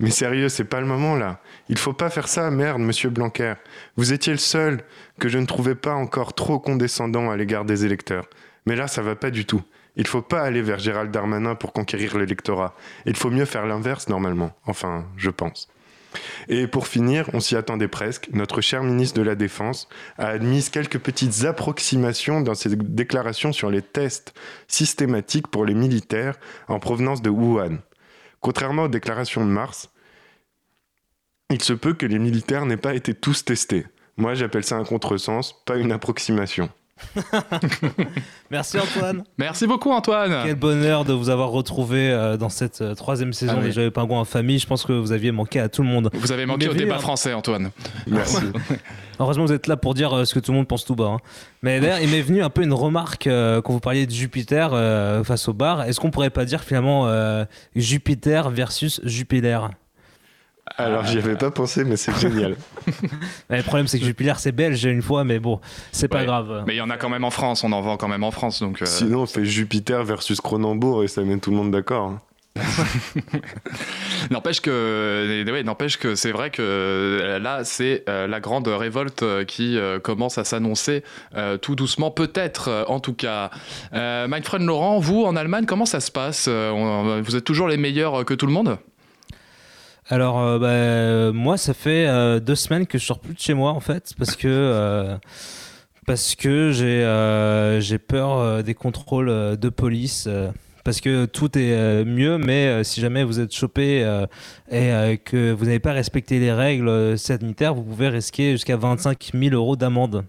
[0.00, 1.40] Mais sérieux, c'est pas le moment là.
[1.68, 3.54] Il faut pas faire ça, merde, monsieur Blanquer.
[3.96, 4.82] Vous étiez le seul
[5.18, 8.28] que je ne trouvais pas encore trop condescendant à l'égard des électeurs.
[8.66, 9.62] Mais là, ça va pas du tout.
[9.96, 12.74] Il faut pas aller vers Gérald Darmanin pour conquérir l'électorat.
[13.06, 14.50] Il faut mieux faire l'inverse normalement.
[14.66, 15.68] Enfin, je pense.
[16.48, 20.68] Et pour finir, on s'y attendait presque, notre cher ministre de la Défense a admis
[20.70, 24.34] quelques petites approximations dans ses déclarations sur les tests
[24.68, 26.36] systématiques pour les militaires
[26.68, 27.78] en provenance de Wuhan.
[28.44, 29.90] Contrairement aux déclarations de mars,
[31.48, 33.86] il se peut que les militaires n'aient pas été tous testés.
[34.18, 36.68] Moi, j'appelle ça un contresens, pas une approximation.
[38.50, 39.24] Merci Antoine.
[39.38, 40.42] Merci beaucoup Antoine.
[40.44, 43.66] Quel bonheur de vous avoir retrouvé euh, dans cette euh, troisième saison Ah oui.
[43.66, 44.58] des Joyeux Pingouins en famille.
[44.58, 46.10] Je pense que vous aviez manqué à tout le monde.
[46.12, 47.70] Vous avez manqué Mais au débat français Antoine.
[48.06, 48.38] Merci.
[49.20, 51.04] Heureusement, vous êtes là pour dire euh, ce que tout le monde pense tout bas.
[51.04, 51.18] hein.
[51.62, 54.70] Mais d'ailleurs, il m'est venu un peu une remarque euh, quand vous parliez de Jupiter
[54.72, 55.82] euh, face au bar.
[55.84, 57.44] Est-ce qu'on pourrait pas dire finalement euh,
[57.76, 59.70] Jupiter versus Jupiter
[60.78, 62.56] Alors, j'y avais pas pensé, mais c'est génial.
[63.50, 65.60] Mais Le problème, c'est que Jupiter, c'est belge une fois, mais bon,
[65.92, 66.26] c'est pas Ouais.
[66.26, 66.64] grave.
[66.66, 68.30] Mais il y en a quand même en France, on en vend quand même en
[68.30, 68.60] France.
[68.60, 72.06] Donc, euh, Sinon, on fait Jupiter versus Cronenbourg et ça met tout le monde d'accord.
[72.08, 72.20] hein.
[74.30, 79.24] N'empêche que, ouais, n'empêche que c'est vrai que euh, là, c'est euh, la grande révolte
[79.46, 81.02] qui euh, commence à s'annoncer
[81.36, 83.50] euh, tout doucement, peut-être en tout cas.
[83.92, 86.48] Euh, my friend Laurent, vous en Allemagne, comment ça se passe?
[86.48, 88.78] On- Vous êtes toujours les meilleurs que tout le monde?
[90.08, 93.38] Alors, euh, bah, euh, moi, ça fait euh, deux semaines que je sors plus de
[93.38, 95.18] chez moi, en fait, parce que,
[96.72, 100.28] j'ai j'ai peur des contrôles de police.
[100.84, 104.00] parce que tout est mieux, mais si jamais vous êtes chopé
[104.70, 109.54] et que vous n'avez pas respecté les règles sanitaires, vous pouvez risquer jusqu'à 25 000
[109.54, 110.24] euros d'amende.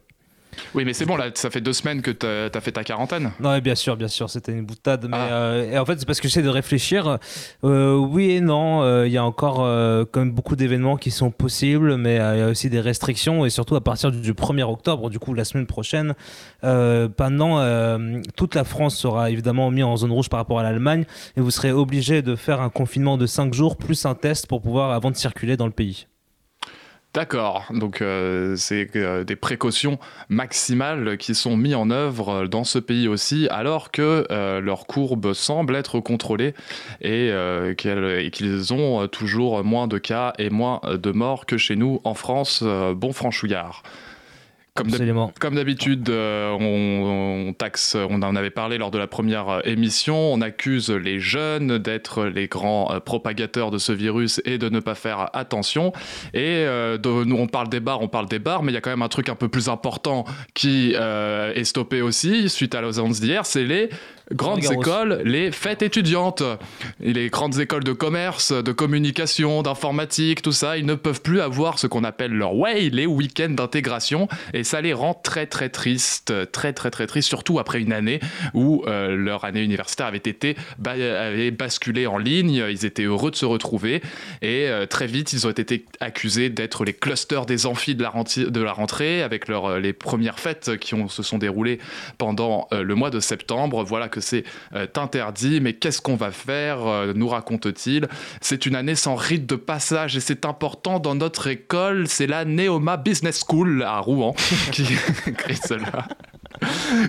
[0.74, 3.32] Oui, mais c'est bon, là, ça fait deux semaines que t'as as fait ta quarantaine.
[3.40, 5.06] Non, mais bien sûr, bien sûr, c'était une boutade.
[5.10, 5.34] Mais Ah.
[5.34, 7.18] euh, et en fait, c'est parce que j'essaie de réfléchir.
[7.64, 9.56] Euh, oui et non, euh, il y a encore
[10.12, 13.46] quand même beaucoup d'événements qui sont possibles, mais il y a aussi des restrictions.
[13.46, 16.14] Et surtout à partir du 1er octobre, du coup, la semaine prochaine,
[16.62, 18.00] pendant
[18.36, 21.06] toute la France sera évidemment mis en zone rouge par rapport à l'Allemagne.
[21.38, 24.62] Et vous serez obligé de faire un confinement de 5 jours plus un test pour
[24.62, 26.08] pouvoir avant de circuler dans le pays.
[27.16, 32.78] D'accord, donc euh, c'est euh, des précautions maximales qui sont mises en œuvre dans ce
[32.78, 36.54] pays aussi, alors que euh, leur courbe semble être contrôlée
[37.00, 42.02] et euh, qu'ils ont toujours moins de cas et moins de morts que chez nous
[42.04, 42.62] en France.
[42.64, 43.82] bon franchouillard.
[45.40, 49.60] Comme d'habitude, euh, on, on taxe, on en avait parlé lors de la première euh,
[49.64, 54.68] émission, on accuse les jeunes d'être les grands euh, propagateurs de ce virus et de
[54.68, 55.94] ne pas faire attention.
[56.34, 58.82] Et de- nous, on parle des bars, on parle des bars, mais il y a
[58.82, 62.86] quand même un truc un peu plus important qui euh, est stoppé aussi suite à
[62.86, 63.90] Angeles d'hier, c'est les
[64.34, 66.44] grandes écoles, les fêtes étudiantes.
[67.02, 71.42] Et les grandes écoles de commerce, de communication, d'informatique, tout ça, ils ne peuvent plus
[71.42, 74.28] avoir ce qu'on appelle leur way, les week-ends d'intégration.
[74.54, 78.20] Et ça les rend très très tristes, très très très tristes, surtout après une année
[78.54, 82.64] où euh, leur année universitaire avait été ba- avait basculé en ligne.
[82.70, 84.02] Ils étaient heureux de se retrouver
[84.42, 88.10] et euh, très vite ils ont été accusés d'être les clusters des amphis de la,
[88.10, 91.80] renti- de la rentrée avec leur, euh, les premières fêtes qui ont, se sont déroulées
[92.18, 93.84] pendant euh, le mois de septembre.
[93.84, 98.08] Voilà que c'est euh, interdit, mais qu'est-ce qu'on va faire euh, nous raconte-t-il.
[98.40, 102.08] C'est une année sans rite de passage et c'est important dans notre école.
[102.08, 104.34] C'est la Neoma Business School à Rouen
[104.72, 104.86] qui
[105.38, 106.08] crée cela.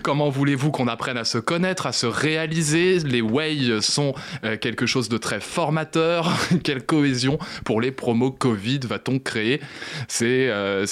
[0.02, 2.98] Comment voulez-vous qu'on apprenne à se connaître, à se réaliser?
[2.98, 6.36] Les Way sont euh, quelque chose de très formateur.
[6.64, 9.60] Quelle cohésion pour les promos Covid va-t-on créer?
[10.08, 10.50] C'est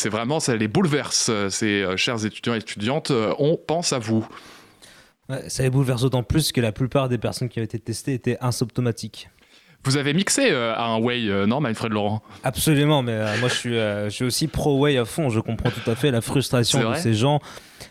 [0.09, 1.33] vraiment, ça les bouleverse.
[1.49, 4.29] Ces chers étudiants et étudiantes, on pense à vous.
[5.29, 8.15] Ouais, ça les bouleverse d'autant plus que la plupart des personnes qui avaient été testées
[8.15, 9.31] étaient asymptomatiques.
[9.87, 12.23] Vous avez mixé euh, à un Way, euh, non, Manfred Laurent?
[12.43, 15.29] Absolument, mais euh, moi je suis, euh, je suis aussi pro-way à fond.
[15.29, 17.41] Je comprends tout à fait la frustration de ces gens.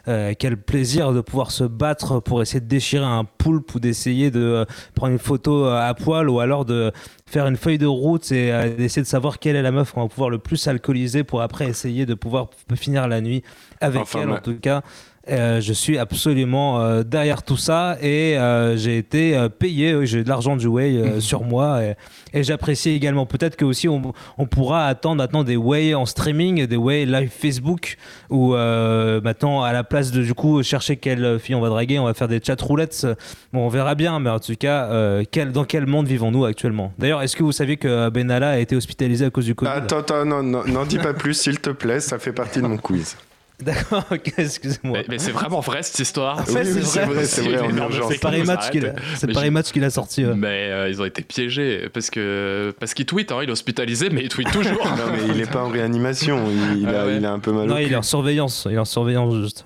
[0.05, 4.65] Quel plaisir de pouvoir se battre pour essayer de déchirer un poulpe ou d'essayer de
[4.95, 6.91] prendre une photo à poil ou alors de
[7.27, 10.07] faire une feuille de route et d'essayer de savoir quelle est la meuf qu'on va
[10.07, 13.43] pouvoir le plus alcooliser pour après essayer de pouvoir finir la nuit
[13.79, 14.81] avec Enfin, elle en tout cas.
[15.29, 20.21] Euh, je suis absolument euh, derrière tout ça et euh, j'ai été euh, payé, j'ai
[20.21, 21.95] de l'argent du Way euh, sur moi et,
[22.33, 23.25] et j'apprécie également.
[23.25, 24.01] Peut-être que aussi on,
[24.37, 27.95] on pourra attendre maintenant des Way en streaming, des Way live Facebook
[28.29, 31.99] où euh, maintenant à la place de du coup chercher quelle fille on va draguer,
[31.99, 33.07] on va faire des chat roulettes.
[33.53, 36.91] Bon, on verra bien, mais en tout cas, euh, quel, dans quel monde vivons-nous actuellement?
[36.99, 39.71] D'ailleurs, est-ce que vous saviez que Benalla a été hospitalisé à cause du Covid?
[39.71, 42.75] Attends, attends, non, n'en dis pas plus, s'il te plaît, ça fait partie de mon
[42.75, 43.15] quiz.
[43.65, 44.99] D'accord, ok, excusez-moi.
[44.99, 46.37] Mais, mais c'est vraiment vrai cette histoire.
[46.49, 47.69] Ouais, oui, oui, c'est vrai, c'est vrai.
[48.09, 50.23] C'est pareil match qu'il a, c'est pareil match qu'il a sorti.
[50.23, 50.33] euh.
[50.35, 54.09] Mais euh, ils ont été piégés parce que parce qu'il tweet, hein, il est hospitalisé,
[54.09, 54.85] mais il tweet toujours.
[54.97, 57.17] Non, mais il est pas en réanimation, il, il Ah a, ouais.
[57.17, 59.33] il a un peu mal Non, au il est en surveillance, il est en surveillance
[59.41, 59.65] juste.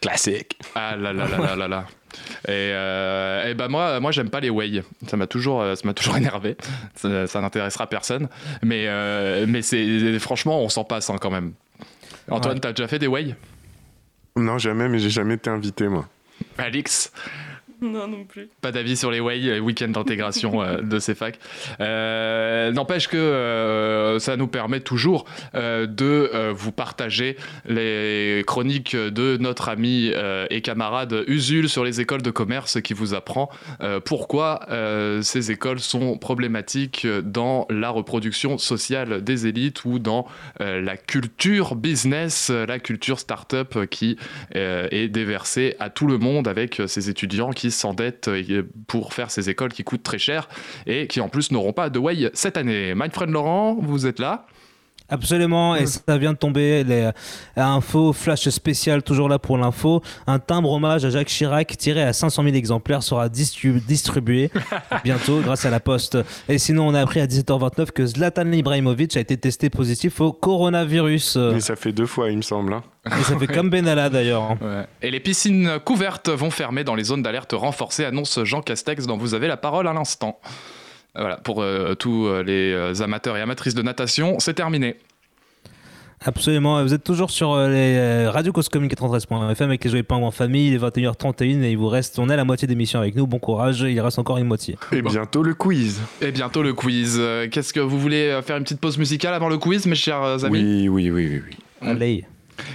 [0.00, 0.58] Classique.
[0.74, 1.84] Ah là là là là là là.
[2.46, 4.82] Et, euh, et ben moi, moi j'aime pas les whey.
[5.06, 6.56] Ça m'a toujours, ça m'a toujours énervé.
[6.96, 8.28] Ça, ça n'intéressera personne.
[8.62, 11.52] Mais, euh, mais c'est franchement, on s'en passe hein, quand même.
[12.32, 12.60] Antoine, Ouais.
[12.60, 13.34] t'as déjà fait des whey
[14.36, 16.08] Non, jamais, mais j'ai jamais été invité, moi.
[16.58, 17.12] Alix,
[17.82, 18.48] Non, non plus.
[18.60, 21.38] pas d'avis sur les whey, les week-ends d'intégration euh, de ces facs.
[21.80, 28.94] Euh, N'empêche que euh, ça nous permet toujours euh, de euh, vous partager les chroniques
[28.96, 33.50] de notre ami euh, et camarade Usul sur les écoles de commerce qui vous apprend
[33.82, 40.26] euh, pourquoi euh, ces écoles sont problématiques dans la reproduction sociale des élites ou dans
[40.60, 44.16] euh, la culture business, euh, la culture start-up qui
[44.54, 49.12] euh, est déversée à tout le monde avec euh, ces étudiants qui s'endettent euh, pour
[49.14, 50.48] faire ces écoles qui coûtent très cher
[50.86, 52.94] et qui en plus n'auront pas de way cette année.
[52.94, 54.46] My friend Laurent, vous êtes là
[55.12, 56.84] Absolument, et ça vient de tomber.
[56.84, 57.10] Les
[57.56, 60.02] infos flash spécial, toujours là pour l'info.
[60.26, 64.50] Un timbre hommage à Jacques Chirac tiré à 500 000 exemplaires sera distribué
[65.04, 66.16] bientôt grâce à la poste.
[66.48, 70.32] Et sinon, on a appris à 17h29 que Zlatan Ibrahimovic a été testé positif au
[70.32, 71.36] coronavirus.
[71.36, 72.72] Mais ça fait deux fois, il me semble.
[72.72, 72.82] hein.
[73.06, 74.56] Et ça fait comme Benalla d'ailleurs.
[75.02, 79.16] Et les piscines couvertes vont fermer dans les zones d'alerte renforcées, annonce Jean Castex, dont
[79.18, 80.38] vous avez la parole à l'instant.
[81.14, 84.96] Voilà, pour euh, tous euh, les euh, amateurs et amatrices de natation, c'est terminé.
[86.24, 90.28] Absolument, vous êtes toujours sur les euh, Radio Cause Commune 93.fm avec les Joyeux Pingouins
[90.28, 93.00] en famille, il est 21h31 et il vous reste, on est à la moitié d'émission
[93.00, 94.78] avec nous, bon courage, il reste encore une moitié.
[94.92, 96.00] Et bientôt le quiz.
[96.20, 97.20] Et bientôt le quiz.
[97.50, 100.88] Qu'est-ce que vous voulez faire une petite pause musicale avant le quiz, mes chers amis?
[100.88, 101.42] Oui, oui, oui, oui.
[101.82, 101.88] oui.
[101.88, 102.24] Allez.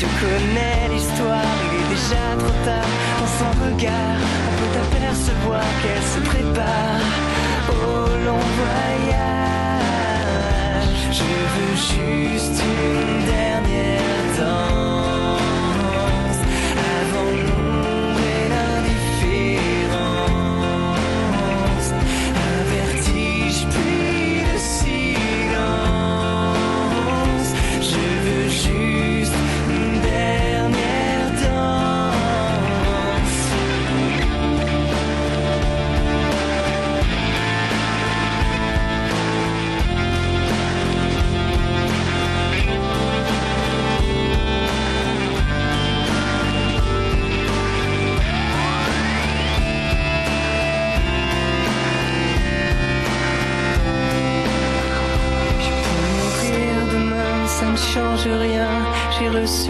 [0.00, 2.90] je connais l'histoire, il est déjà trop tard.
[3.20, 7.04] Dans son regard, on peut apercevoir qu'elle se prépare
[7.68, 7.94] au
[8.26, 9.82] long voyage.
[11.18, 15.09] Je veux juste une dernière danse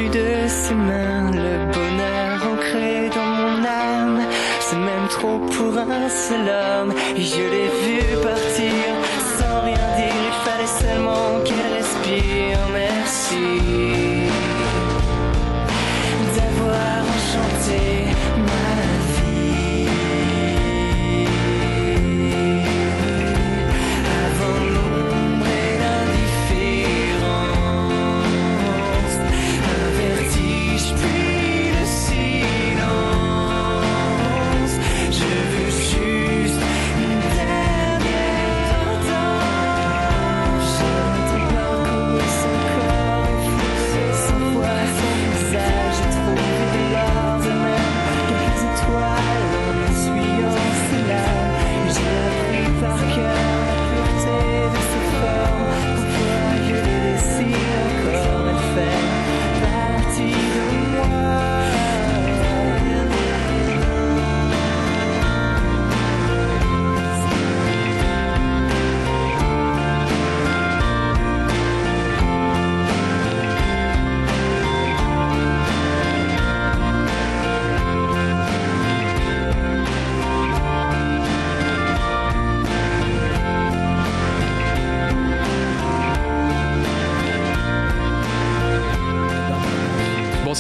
[0.09, 4.21] De ses mains le bonheur ancré dans mon âme.
[4.59, 6.93] C'est même trop pour un seul homme.
[7.17, 7.90] Et je l'ai vu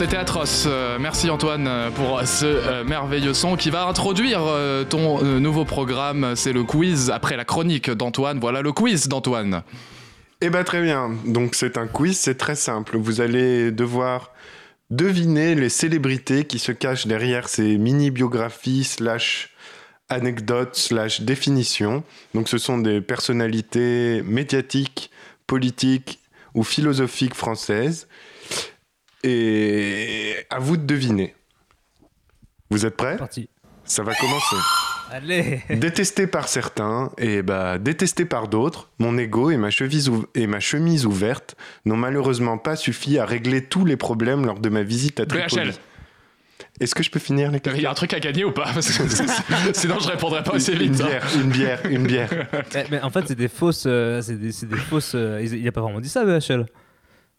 [0.00, 0.64] c'était atroce.
[0.66, 4.40] Euh, merci Antoine euh, pour ce euh, merveilleux son qui va introduire
[4.88, 6.34] ton nouveau programme.
[6.36, 8.40] C'est le quiz après la chronique d'Antoine.
[8.40, 9.62] Voilà le quiz d'Antoine.
[10.40, 11.10] Eh ben très bien.
[11.26, 12.96] Donc c'est un quiz, c'est très simple.
[12.96, 14.32] Vous allez devoir
[14.88, 19.50] deviner les célébrités qui se cachent derrière ces mini-biographies slash
[20.08, 22.04] anecdotes slash définitions.
[22.32, 25.10] Donc ce sont des personnalités médiatiques,
[25.46, 26.20] politiques
[26.54, 28.08] ou philosophiques françaises.
[29.22, 31.34] Et à vous de deviner.
[32.70, 33.16] Vous êtes prêts?
[33.16, 33.48] Parti.
[33.84, 34.56] Ça va commencer.
[35.10, 41.06] Allez Détesté par certains et bah détesté par d'autres, mon ego et ma, et chemise
[41.06, 45.26] ouverte n'ont malheureusement pas suffi à régler tous les problèmes lors de ma visite à
[45.26, 45.72] Tripoli.
[46.78, 48.70] Est-ce que je peux finir les Il y a un truc à gagner ou pas?
[48.72, 49.02] Parce que
[49.74, 51.00] Sinon je répondrai pas assez Une vite.
[51.00, 51.06] hein.
[51.06, 52.30] bière, une bière, une bière.
[52.76, 53.84] Eh, mais en fait, c'est des fausses.
[53.86, 55.12] euh, c'est des, fausses.
[55.14, 56.66] euh, il il a pas vraiment dit ça, BHL.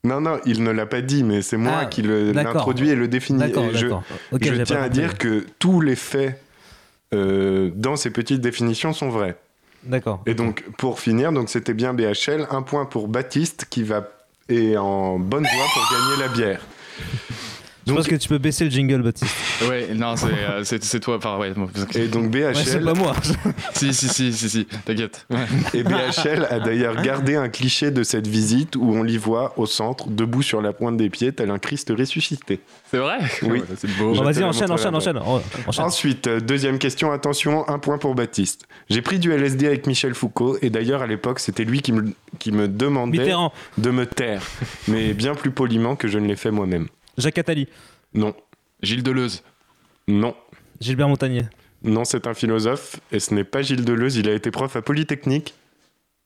[0.03, 3.05] Non, non, il ne l'a pas dit, mais c'est moi Ah, qui l'introduit et le
[3.05, 3.87] Et je,
[4.31, 6.41] je tiens à dire que tous les faits
[7.13, 9.37] euh, dans ces petites définitions sont vrais.
[9.83, 10.21] D'accord.
[10.25, 12.47] Et donc, pour finir, donc c'était bien BHL.
[12.49, 14.07] Un point pour Baptiste qui va
[14.49, 16.61] est en bonne voie pour gagner la bière.
[17.87, 19.35] Je pense que tu peux baisser le jingle, Baptiste.
[19.67, 21.17] Ouais, non, c'est euh, c'est- c'est toi.
[21.17, 21.51] Enfin, ouais.
[21.95, 22.43] Et donc BHL.
[22.55, 23.13] Ouais, c'est pas moi.
[23.73, 24.65] si, si, si, si, si.
[24.85, 25.25] T'inquiète.
[25.29, 25.45] Ouais.
[25.73, 29.65] Et BHL a d'ailleurs gardé un cliché de cette visite où on l'y voit au
[29.65, 32.59] centre, debout sur la pointe des pieds, tel un Christ ressuscité.
[32.91, 33.17] C'est vrai?
[33.43, 33.61] Oui.
[33.77, 34.13] C'est beau.
[34.13, 35.17] Bon, vas-y, enchaîne, enchaîne, enchaîne.
[35.17, 35.85] Enchaîne.
[35.85, 38.67] Ensuite, euh, deuxième question, attention, un point pour Baptiste.
[38.89, 42.13] J'ai pris du LSD avec Michel Foucault et d'ailleurs à l'époque c'était lui qui me,
[42.39, 44.41] qui me demandait Mitterrand, de me taire,
[44.87, 46.87] mais bien plus poliment que je ne l'ai fait moi-même.
[47.17, 47.67] Jacques Attali,
[48.13, 48.33] Non,
[48.81, 49.43] Gilles Deleuze.
[50.07, 50.35] non,
[50.79, 51.43] Gilbert Montagnier.
[51.83, 54.81] non, c'est un philosophe et ce n'est pas Gilles Deleuze, il a été prof à
[54.81, 55.53] Polytechnique.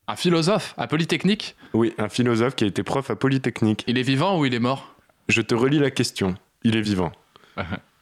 [0.07, 1.55] Un philosophe à Polytechnique?
[1.73, 3.83] Oui, un philosophe qui a été prof à Polytechnique.
[3.87, 4.95] Il est vivant ou il est mort?
[5.29, 6.35] Je te relis la question.
[6.63, 7.11] Il est vivant.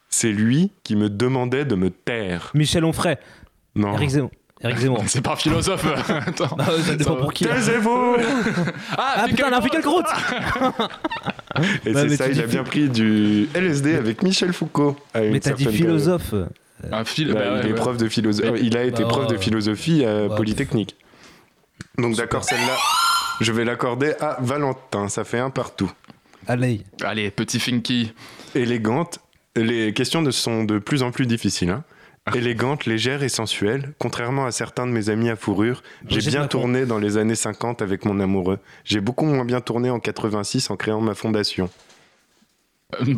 [0.10, 2.52] C'est lui qui me demandait de me taire.
[2.54, 3.18] Michel Onfray,
[3.76, 3.94] Non.
[3.94, 4.32] Eric Zemmour.
[4.64, 5.04] Eric Zemmour.
[5.08, 5.86] C'est pas un philosophe.
[6.10, 6.56] Attends.
[6.60, 7.44] Ah, ça dépend pour qui.
[7.46, 7.56] là.
[7.56, 8.16] Taisez-vous
[8.98, 10.06] Ah, Ah putain, on a fait quelle croûte
[11.86, 14.96] Et c'est ça, il a bien phil- pris du LSD avec Michel Foucault.
[15.14, 16.34] à une Mais t'as dit philosophe.
[16.92, 17.44] Un phil- période.
[17.44, 18.62] bah Bah, ouais, il est prof de philosophie.
[18.66, 20.30] Il a été Bah, prof de philosophie à.
[20.36, 20.96] Polytechnique.
[21.98, 22.76] Donc d'accord, celle-là,
[23.42, 25.08] je vais l'accorder à Valentin.
[25.10, 25.92] Ça fait un partout.
[26.48, 26.82] Allez.
[27.04, 28.14] Allez, petit Finky.
[28.56, 29.20] Élégante.
[29.56, 31.70] Les questions sont de plus en plus difficiles.
[31.70, 31.84] hein.
[32.36, 36.86] Élégante, légère et sensuelle, contrairement à certains de mes amis à fourrure, j'ai bien tourné
[36.86, 38.60] dans les années 50 avec mon amoureux.
[38.86, 41.70] J'ai beaucoup moins bien tourné en 86 en créant ma fondation.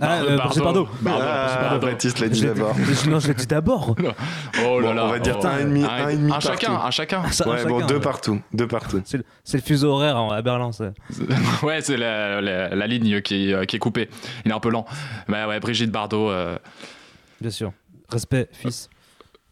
[0.02, 0.88] Ah, euh, Brigitte Bardot.
[1.06, 2.74] Ah, Baptiste l'a dit d'abord.
[3.10, 3.94] Non, je l'ai dit d'abord.
[4.00, 4.02] Oh
[4.80, 5.06] là Bon, là.
[5.06, 5.46] on va dire oh.
[5.46, 7.30] un demi, Un, un et demi un chacun, un chacun.
[7.30, 8.02] Ça, Ouais, bon, chacun, deux ouais.
[8.02, 9.02] partout, deux partout.
[9.06, 9.18] C'est
[9.58, 10.72] le, fuseau horaire hein, à Berlin.
[10.72, 10.94] ça.
[11.64, 14.10] Ouais, c'est la, la- la ligne qui, euh, qui est coupée.
[14.46, 14.86] Il est un peu lent.
[15.28, 16.30] Bah ouais, Brigitte Bardot.
[16.30, 16.58] euh,
[17.42, 17.74] Bien sûr.
[18.10, 18.90] Respect, fils.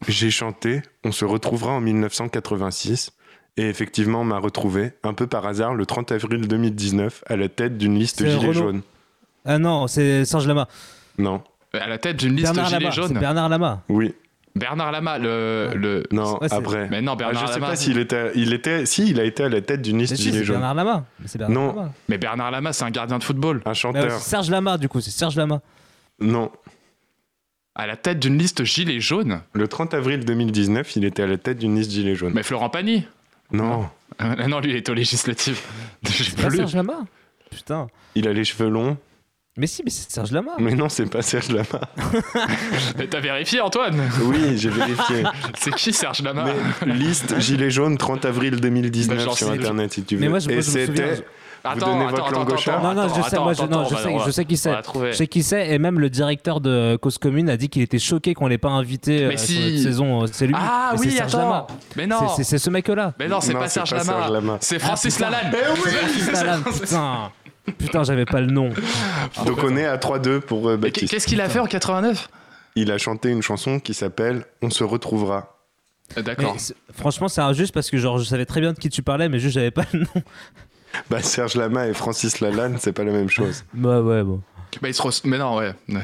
[0.08, 3.12] J'ai chanté On se retrouvera en 1986
[3.56, 7.48] et effectivement on m'a retrouvé, un peu par hasard, le 30 avril 2019 à la
[7.48, 8.52] tête d'une liste Renaud.
[8.52, 8.82] jaunes.
[9.44, 10.68] Ah non, c'est Serge Lama.
[11.18, 11.42] Non,
[11.72, 13.20] à la tête d'une liste Bernard Gilets Lama.
[13.20, 13.82] Bernard Lama.
[13.88, 14.14] oui,
[14.56, 15.72] Bernard Lama, le.
[15.74, 16.04] le...
[16.12, 16.88] non, Ouais, après.
[16.88, 17.66] Mais non, Ah, Bernard je sais Lama.
[17.70, 20.16] pas s'il était, il était, si il a été à la tête d'une liste Mais
[20.16, 20.56] si, Gilets c'est jaunes.
[20.58, 21.04] Bernard Lama.
[21.20, 21.74] Mais c'est Bernard Non.
[21.74, 21.92] Lama.
[22.08, 23.62] Mais Bernard Lama, c'est un gardien de football.
[23.64, 24.12] Un chanteur.
[24.20, 25.60] Serge Lama, du coup, c'est Serge Lama.
[26.20, 26.52] Non,
[27.76, 29.40] À la tête d'une liste Gilets jaunes.
[29.52, 32.32] le 30 avril 2019, il était à la tête d'une liste Gilets jaunes.
[32.34, 33.04] Mais Florent Pagny.
[33.52, 35.64] Non, Ah non, lui, il est au législatif.
[36.08, 36.50] J'ai C'est pas.
[36.50, 36.98] Serge Lama
[37.50, 37.88] Putain.
[38.14, 38.96] il a les cheveux longs.
[39.56, 40.52] Mais si, mais c'est Serge Lama.
[40.58, 41.80] Mais non, c'est pas Serge Lama.
[42.98, 44.00] Mais t'as vérifié, Antoine?
[44.24, 45.22] Oui, j'ai vérifié.
[45.56, 46.46] C'est qui Serge Lama?
[46.84, 50.20] Mais liste Gilets jaunes 30 avril 2019 Bah, sur internet si tu veux.
[50.22, 51.06] Mais moi, je- moi, Et je me souviens,
[51.64, 53.94] je- Vous donnez votre langue au chat Non, non, je sais, moi, je, non, je
[53.96, 54.72] sais, je sais qui c'est.
[55.06, 57.98] Je sais qui c'est, et même le directeur de Cause Commune a dit qu'il était
[57.98, 59.54] choqué qu'on l'ait pas invité Mais euh, si.
[59.54, 60.26] sur notre saison.
[60.32, 60.54] C'est lui.
[60.56, 61.42] Ah Mais oui, c'est Serge attends.
[61.44, 61.66] Lama.
[61.96, 62.28] Mais non.
[62.36, 63.14] C'est- ce mec-là.
[63.18, 64.58] Mais non, c'est pas Serge Lama.
[64.60, 65.30] C'est Francis Ah, putain.
[65.30, 65.76] Lalanne.
[65.76, 67.30] Francis Lalanne, putain.
[67.78, 68.68] Putain, j'avais pas le nom.
[69.46, 71.10] Donc on est à 3-2 pour euh, Baptiste.
[71.10, 72.28] Qu'est-ce qu'il a fait en 89
[72.76, 75.56] Il a chanté une chanson qui s'appelle On se retrouvera.
[76.18, 76.54] Euh, D'accord.
[76.92, 79.38] Franchement, c'est injuste parce que genre je savais très bien de qui tu parlais, mais
[79.38, 80.22] juste j'avais pas le nom.
[81.10, 83.64] Bah Serge Lama et Francis Lalanne, c'est pas la même chose.
[83.74, 84.40] Bah ouais, bon.
[84.82, 85.72] Bah, il se Mais non, ouais.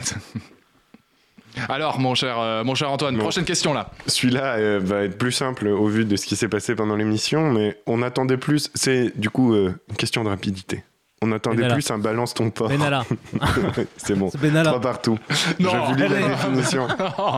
[1.69, 3.23] Alors, mon cher, euh, mon cher Antoine, Bon.
[3.23, 3.91] prochaine question là.
[4.07, 7.51] Celui-là euh, va être plus simple au vu de ce qui s'est passé pendant l'émission,
[7.51, 8.71] mais on attendait plus.
[8.75, 10.85] C'est du coup euh, une question de rapidité.
[11.23, 11.75] On attendait Benalla.
[11.75, 12.71] plus un balance ton porc.
[12.71, 13.05] Benalla.
[13.99, 14.31] c'est bon.
[14.31, 14.71] C'est Benalla.
[14.71, 15.19] Trois partout.
[15.59, 15.71] Non.
[15.71, 16.89] Je vous lis la définition.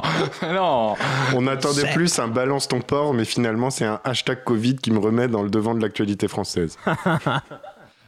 [0.54, 0.94] non.
[1.34, 5.00] On attendait plus un balance ton porc, mais finalement c'est un hashtag Covid qui me
[5.00, 6.78] remet dans le devant de l'actualité française.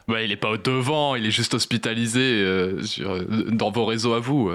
[0.07, 4.13] Ouais, il est pas au devant, il est juste hospitalisé euh, sur, dans vos réseaux
[4.13, 4.51] à vous.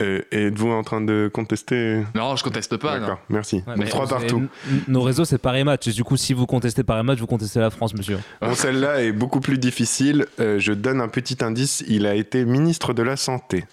[0.00, 2.94] Et êtes-vous en train de contester Non, je conteste pas.
[2.94, 3.00] non.
[3.00, 3.62] D'accord, merci.
[3.66, 4.46] Ouais, Donc trois partout.
[4.88, 5.88] Nos réseaux, c'est Paris Match.
[5.88, 8.18] Du coup, si vous contestez Paris Match, vous contestez la France, monsieur.
[8.40, 10.26] Bon, celle-là est beaucoup plus difficile.
[10.40, 11.84] Euh, je donne un petit indice.
[11.86, 13.64] Il a été ministre de la Santé.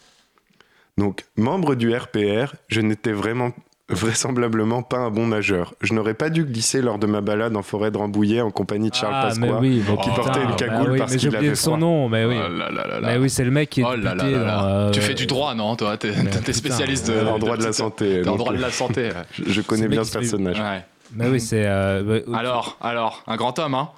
[0.97, 3.51] Donc, membre du RPR, je n'étais vraiment
[3.89, 5.73] vraisemblablement pas un bon nageur.
[5.81, 8.89] Je n'aurais pas dû glisser lors de ma balade en forêt de Rambouillet en compagnie
[8.89, 11.29] de Charles ah, mais Pasqua, oui, qui putain, portait une bah cagoule oui, parce qu'il
[11.29, 11.77] oublié avait son froid.
[11.79, 12.35] nom, mais oui.
[12.38, 13.07] Oh là là là là.
[13.07, 14.55] Mais oui, c'est le mec qui est Oh là là député là là.
[14.61, 17.63] dans, euh, Tu fais du droit, non Toi, t'es putain, spécialiste de, en droit de
[17.63, 18.21] la santé.
[18.23, 19.09] t'es en droit de la santé.
[19.31, 20.59] Je, je connais bien ce personnage.
[20.59, 20.83] Ouais.
[21.13, 21.63] Mais oui, c'est.
[21.65, 22.21] euh.
[22.35, 23.89] Alors, alors, un grand homme, hein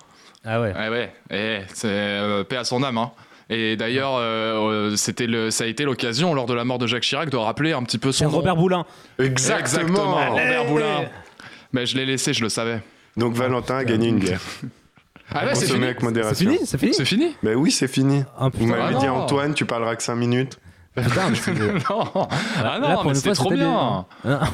[0.46, 0.72] Ah ouais.
[0.74, 1.12] Ouais, ouais.
[1.32, 3.12] Et c'est euh, paix à son âme, hein.
[3.52, 6.86] Et d'ailleurs, euh, euh, c'était le, ça a été l'occasion lors de la mort de
[6.88, 8.30] Jacques Chirac de rappeler un petit peu son nom.
[8.32, 8.86] Robert Boulin.
[9.18, 10.30] Exactement.
[10.32, 11.06] Robert Boulin.
[11.74, 12.82] Mais je l'ai laissé, je le savais.
[13.18, 14.40] Donc Valentin a gagné une bière.
[15.34, 15.84] Ah ouais, c'est fini.
[15.84, 16.50] avec C'est modération.
[16.52, 18.24] fini C'est fini C'est fini Ben oui, c'est fini.
[18.38, 19.08] Ah, Vous m'avez Ah dit.
[19.08, 20.60] Antoine, tu parleras que 5 minutes.
[20.96, 21.54] Putain, mais c'est-
[21.90, 22.12] Non.
[22.16, 24.06] Ah Là, non, pour mais fois, trop c'était bien.
[24.26, 24.40] bien.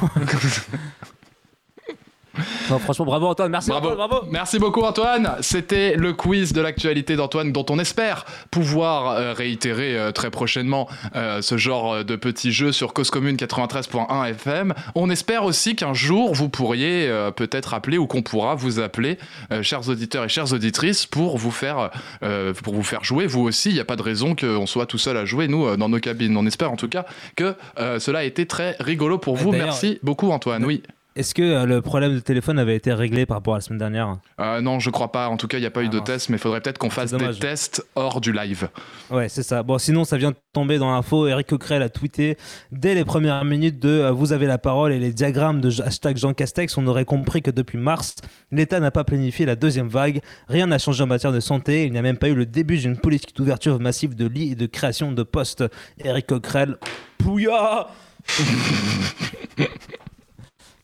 [2.70, 3.90] Non, franchement, bravo Antoine, merci Bravo.
[3.90, 4.26] Antoine, bravo.
[4.30, 5.32] Merci beaucoup Antoine.
[5.40, 10.88] C'était le quiz de l'actualité d'Antoine dont on espère pouvoir euh, réitérer euh, très prochainement
[11.14, 14.74] euh, ce genre euh, de petit jeu sur Cause Commune 93.1 FM.
[14.94, 19.18] On espère aussi qu'un jour vous pourriez euh, peut-être appeler ou qu'on pourra vous appeler,
[19.52, 21.90] euh, chers auditeurs et chères auditrices, pour vous faire,
[22.22, 23.70] euh, pour vous faire jouer vous aussi.
[23.70, 25.88] Il n'y a pas de raison qu'on soit tout seul à jouer nous euh, dans
[25.88, 26.36] nos cabines.
[26.36, 27.04] On espère en tout cas
[27.36, 29.52] que euh, cela a été très rigolo pour Et vous.
[29.52, 30.64] Merci beaucoup Antoine.
[30.64, 30.82] Oui.
[31.16, 33.78] Est-ce que euh, le problème de téléphone avait été réglé par rapport à la semaine
[33.78, 35.28] dernière Euh, non, je crois pas.
[35.28, 36.04] En tout cas, il n'y a pas eu Ah, de mince.
[36.06, 38.68] test, mais il faudrait peut-être qu'on fasse des tests hors du live.
[39.10, 39.62] Ouais, c'est ça.
[39.62, 41.26] Bon, sinon, ça vient de tomber dans l'info.
[41.26, 42.36] Eric Coquerel a tweeté
[42.70, 46.18] dès les premières minutes de euh, Vous avez la parole et les diagrammes de hashtag
[46.18, 46.76] Jean Castex.
[46.76, 48.16] On aurait compris que depuis mars,
[48.52, 50.20] l'État n'a pas planifié la deuxième vague.
[50.48, 51.86] Rien n'a changé en matière de santé.
[51.86, 54.54] Il n'y a même pas eu le début d'une politique d'ouverture massive de lits et
[54.54, 55.64] de création de postes.
[56.04, 56.76] Eric Coquerel,
[57.16, 57.88] Pouya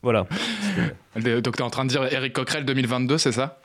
[0.02, 0.26] Voilà.
[1.16, 3.58] Le- Donc, tu es en train de dire Eric Coquerel 2022, c'est ça?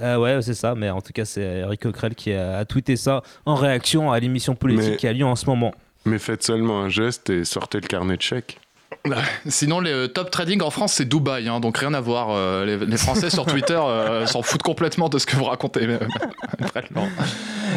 [0.00, 0.74] Euh, ouais, c'est ça.
[0.74, 4.20] Mais en tout cas, c'est Eric Coquerel qui a, a tweeté ça en réaction à
[4.20, 5.74] l'émission politique Mais- qui a lieu en ce moment.
[6.04, 8.58] Mais faites seulement un geste et sortez le carnet de chèques.
[9.46, 11.48] Sinon, le top trading en France, c'est Dubaï.
[11.48, 12.28] hein, donc, rien à voir.
[12.30, 15.86] Euh, les, les Français sur Twitter euh, s'en foutent complètement de ce que vous racontez.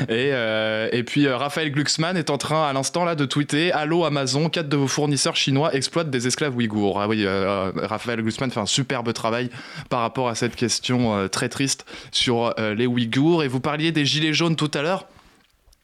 [0.09, 3.71] Et, euh, et puis, euh, Raphaël Glucksmann est en train, à l'instant, là, de tweeter
[3.71, 6.99] Allô Amazon, quatre de vos fournisseurs chinois exploitent des esclaves ouïghours.
[7.01, 9.49] Ah oui, euh, Raphaël Glucksmann fait un superbe travail
[9.89, 13.43] par rapport à cette question euh, très triste sur euh, les Ouïghours.
[13.43, 15.05] Et vous parliez des gilets jaunes tout à l'heure.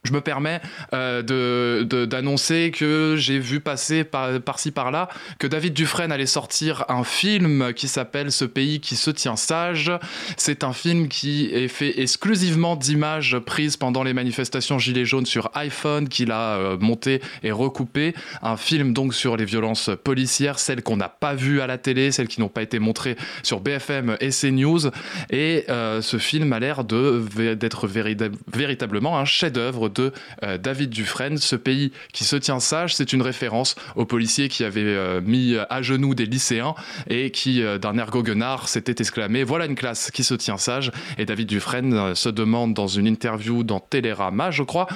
[0.08, 0.62] Je me permets
[0.93, 7.03] euh, d'annoncer que j'ai vu passer par, par-ci par-là que David Dufresne allait sortir un
[7.03, 9.91] film qui s'appelle Ce pays qui se tient sage.
[10.38, 15.51] C'est un film qui est fait exclusivement d'images prises pendant les manifestations Gilets jaunes sur
[15.55, 18.14] iPhone, qu'il a euh, monté et recoupé.
[18.41, 22.14] Un film donc sur les violences policières, celles qu'on n'a pas vues à la télé,
[22.14, 24.88] celles qui n'ont pas été montrées sur BFM et CNews.
[25.32, 30.12] Et euh, ce film a l'air d'être véritablement un chef-d'œuvre de
[30.43, 31.38] euh, David Dufresne.
[31.38, 35.56] Ce pays qui se tient sage, c'est une référence aux policiers qui avaient euh, mis
[35.70, 36.76] à genoux des lycéens
[37.10, 40.91] et qui, euh, d'un air goguenard, s'était exclamé Voilà une classe qui se tient sage.
[41.18, 44.88] Et David Dufresne euh, se demande dans une interview dans Télérama, je crois,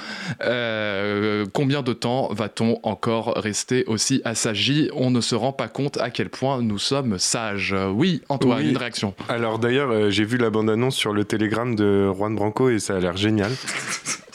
[0.44, 4.90] euh, combien de temps va-t-on encore rester aussi assagi?
[4.94, 7.74] On ne se rend pas compte à quel point nous sommes sages.
[7.94, 8.70] Oui, Antoine, Oui.
[8.70, 9.14] une réaction.
[9.28, 12.96] Alors d'ailleurs, euh, j'ai vu la bande-annonce sur le télégramme de Juan Branco et ça
[12.96, 13.52] a l'air génial.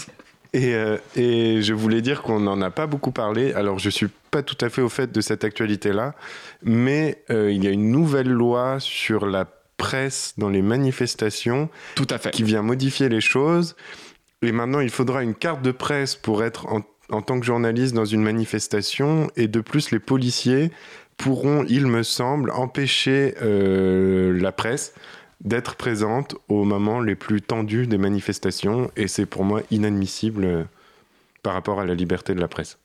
[0.53, 3.53] Et, euh, et je voulais dire qu'on n'en a pas beaucoup parlé.
[3.53, 6.15] Alors je suis pas tout à fait au fait de cette actualité-là,
[6.63, 9.45] mais euh, il y a une nouvelle loi sur la
[9.77, 12.31] presse dans les manifestations Tout à fait.
[12.31, 13.75] qui vient modifier les choses.
[14.41, 17.93] Et maintenant, il faudra une carte de presse pour être en, en tant que journaliste
[17.93, 19.29] dans une manifestation.
[19.35, 20.71] Et de plus, les policiers
[21.17, 24.93] pourront, il me semble, empêcher euh, la presse
[25.41, 28.91] d'être présente aux moments les plus tendus des manifestations.
[28.95, 30.63] Et c'est pour moi inadmissible euh,
[31.43, 32.77] par rapport à la liberté de la presse.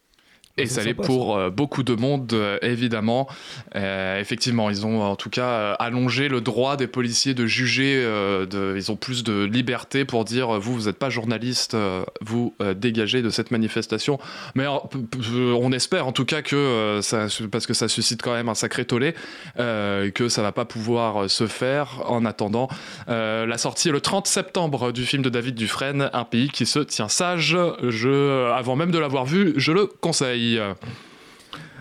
[0.58, 3.26] Et ça l'est pour euh, beaucoup de monde, euh, évidemment.
[3.74, 8.02] Euh, effectivement, ils ont en tout cas allongé le droit des policiers de juger.
[8.04, 11.74] euh, de, ils ont plus de liberté pour dire vous, vous n'êtes pas journaliste,
[12.20, 14.18] vous euh, dégagez de cette manifestation.
[14.54, 18.54] Mais on espère en tout cas que ça, parce que ça suscite quand même un
[18.54, 19.14] sacré tollé,
[19.56, 22.02] que ça va pas pouvoir se faire.
[22.06, 22.68] En attendant,
[23.08, 27.08] la sortie le 30 septembre du film de David Dufresne, Un pays qui se tient
[27.08, 27.56] sage.
[27.82, 30.41] Je, avant même de l'avoir vu, je le conseille.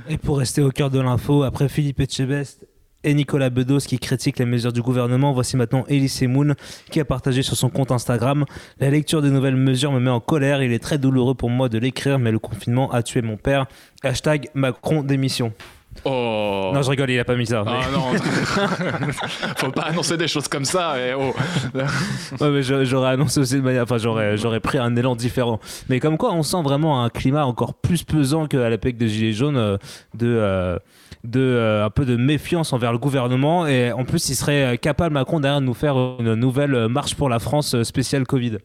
[0.10, 2.68] Et pour rester au cœur de l'info, après Philippe Etchebest
[3.04, 5.34] et Nicolas Bedos qui critique les mesures du gouvernement.
[5.34, 6.54] Voici maintenant Elise Moon
[6.90, 8.46] qui a partagé sur son compte Instagram
[8.80, 10.62] La lecture des nouvelles mesures me met en colère.
[10.62, 13.66] Il est très douloureux pour moi de l'écrire, mais le confinement a tué mon père.
[14.04, 15.54] Hashtag Macron démission.
[16.06, 16.72] Oh.
[16.74, 17.64] Non, je rigole, il a pas mis ça.
[17.68, 18.14] Ah non,
[19.58, 20.98] faut pas annoncer des choses comme ça.
[21.00, 21.34] Et oh.
[21.76, 23.84] ouais, mais j'aurais annoncé aussi de manière.
[23.84, 25.60] Enfin, j'aurais, j'aurais pris un élan différent.
[25.90, 29.34] Mais comme quoi, on sent vraiment un climat encore plus pesant qu'à l'époque des Gilets
[29.34, 29.78] jaunes euh,
[30.16, 30.28] de.
[30.28, 30.80] Euh,
[31.24, 35.14] de euh, un peu de méfiance envers le gouvernement et en plus il serait capable
[35.14, 38.58] Macron derrière de nous faire une nouvelle marche pour la France spéciale Covid.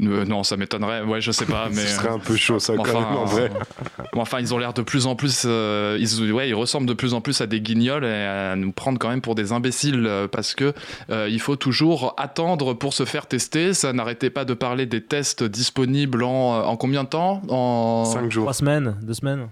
[0.00, 1.02] Euh, non, ça m'étonnerait.
[1.02, 3.50] Ouais, je sais pas, mais ce serait un peu chaud ça quand même en vrai.
[4.16, 7.14] enfin, ils ont l'air de plus en plus, euh, ils, ouais, ils ressemblent de plus
[7.14, 10.54] en plus à des guignols et à nous prendre quand même pour des imbéciles parce
[10.54, 10.72] que
[11.10, 13.74] il faut toujours attendre pour se faire tester.
[13.74, 17.42] Ça n'arrêtait pas de parler des tests disponibles en, en combien de temps?
[17.48, 18.44] En 5 jours.
[18.44, 19.48] 3 semaines, 2 semaines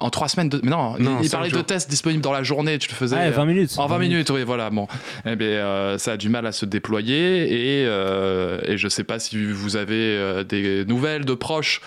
[0.00, 0.60] en trois semaines de...
[0.62, 3.74] non, il, parlait de tests disponibles dans la journée tu le faisais ah, 20 minutes.
[3.78, 4.30] en 20, minutes.
[4.30, 4.86] oui voilà bon.
[5.26, 9.04] Eh bien, euh, ça a du mal à se déployer et, euh, et je sais
[9.04, 11.80] pas si vous avez euh, des nouvelles de proches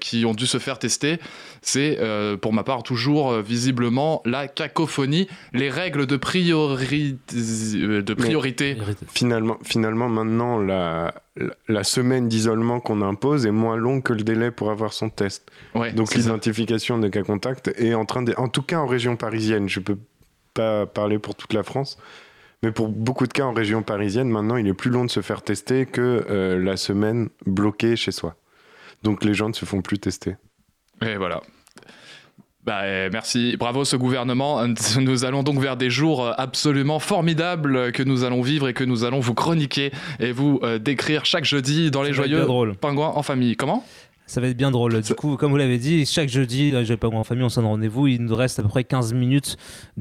[0.00, 1.18] qui ont dû se faire tester
[1.62, 1.98] c'est
[2.40, 7.18] pour ma part toujours visiblement la cacophonie les règles de, priori...
[7.32, 8.76] de priorité
[9.08, 11.12] finalement finalement maintenant la
[11.68, 15.50] la semaine d'isolement qu'on impose est moins longue que le délai pour avoir son test.
[15.94, 18.34] Donc l'identification de cas contact est en train de...
[18.36, 19.98] En tout cas en région parisienne, je peux
[20.54, 21.98] pas parler pour toute la France,
[22.62, 25.20] mais pour beaucoup de cas en région parisienne, maintenant il est plus long de se
[25.20, 28.36] faire tester que euh, la semaine bloquée chez soi.
[29.02, 30.36] Donc les gens ne se font plus tester.
[31.04, 31.40] Et voilà.
[32.64, 34.62] Bah, merci, bravo ce gouvernement.
[35.00, 39.04] Nous allons donc vers des jours absolument formidables que nous allons vivre et que nous
[39.04, 42.46] allons vous chroniquer et vous euh, décrire chaque jeudi dans les joyeux
[42.80, 43.56] pingouins en famille.
[43.56, 43.84] Comment?
[44.30, 45.00] Ça va être bien drôle.
[45.00, 48.06] Du coup, comme vous l'avez dit, chaque jeudi, les Pingouins en famille, on s'en rendez-vous.
[48.06, 49.56] Il nous reste à peu près 15 minutes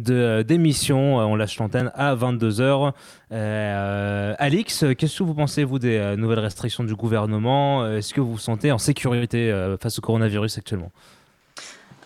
[0.07, 1.17] euh, d'émission.
[1.17, 2.93] On lâche l'antenne à 22h.
[3.31, 7.87] Alix, qu'est-ce que vous pensez, vous, des nouvelles restrictions du gouvernement?
[7.87, 9.51] Est-ce que vous vous sentez en sécurité
[9.81, 10.91] face au coronavirus actuellement?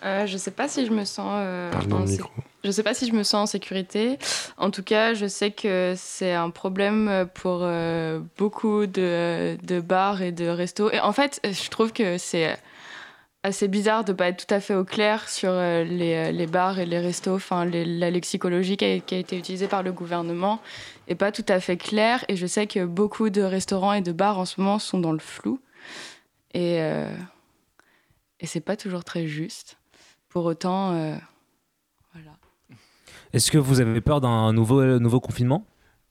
[0.04, 1.30] Euh, je sais pas si je me sens.
[1.32, 1.72] Euh,
[2.62, 4.18] je sais pas si je me sens en sécurité.
[4.58, 10.20] En tout cas, je sais que c'est un problème pour euh, beaucoup de, de, bars
[10.20, 10.90] et de restos.
[10.90, 12.54] Et en fait, je trouve que c'est
[13.42, 16.86] assez bizarre de pas être tout à fait au clair sur les, les bars et
[16.86, 17.34] les restos.
[17.34, 20.60] Enfin, la lexicologie qui a, qui a, été utilisée par le gouvernement
[21.08, 22.24] est pas tout à fait claire.
[22.28, 25.12] Et je sais que beaucoup de restaurants et de bars en ce moment sont dans
[25.12, 25.60] le flou.
[26.52, 26.76] Et,
[28.40, 29.78] et c'est pas toujours très juste.
[30.34, 31.14] Pour autant, euh,
[32.12, 32.32] voilà.
[33.32, 35.64] Est-ce que vous avez peur d'un nouveau, euh, nouveau confinement?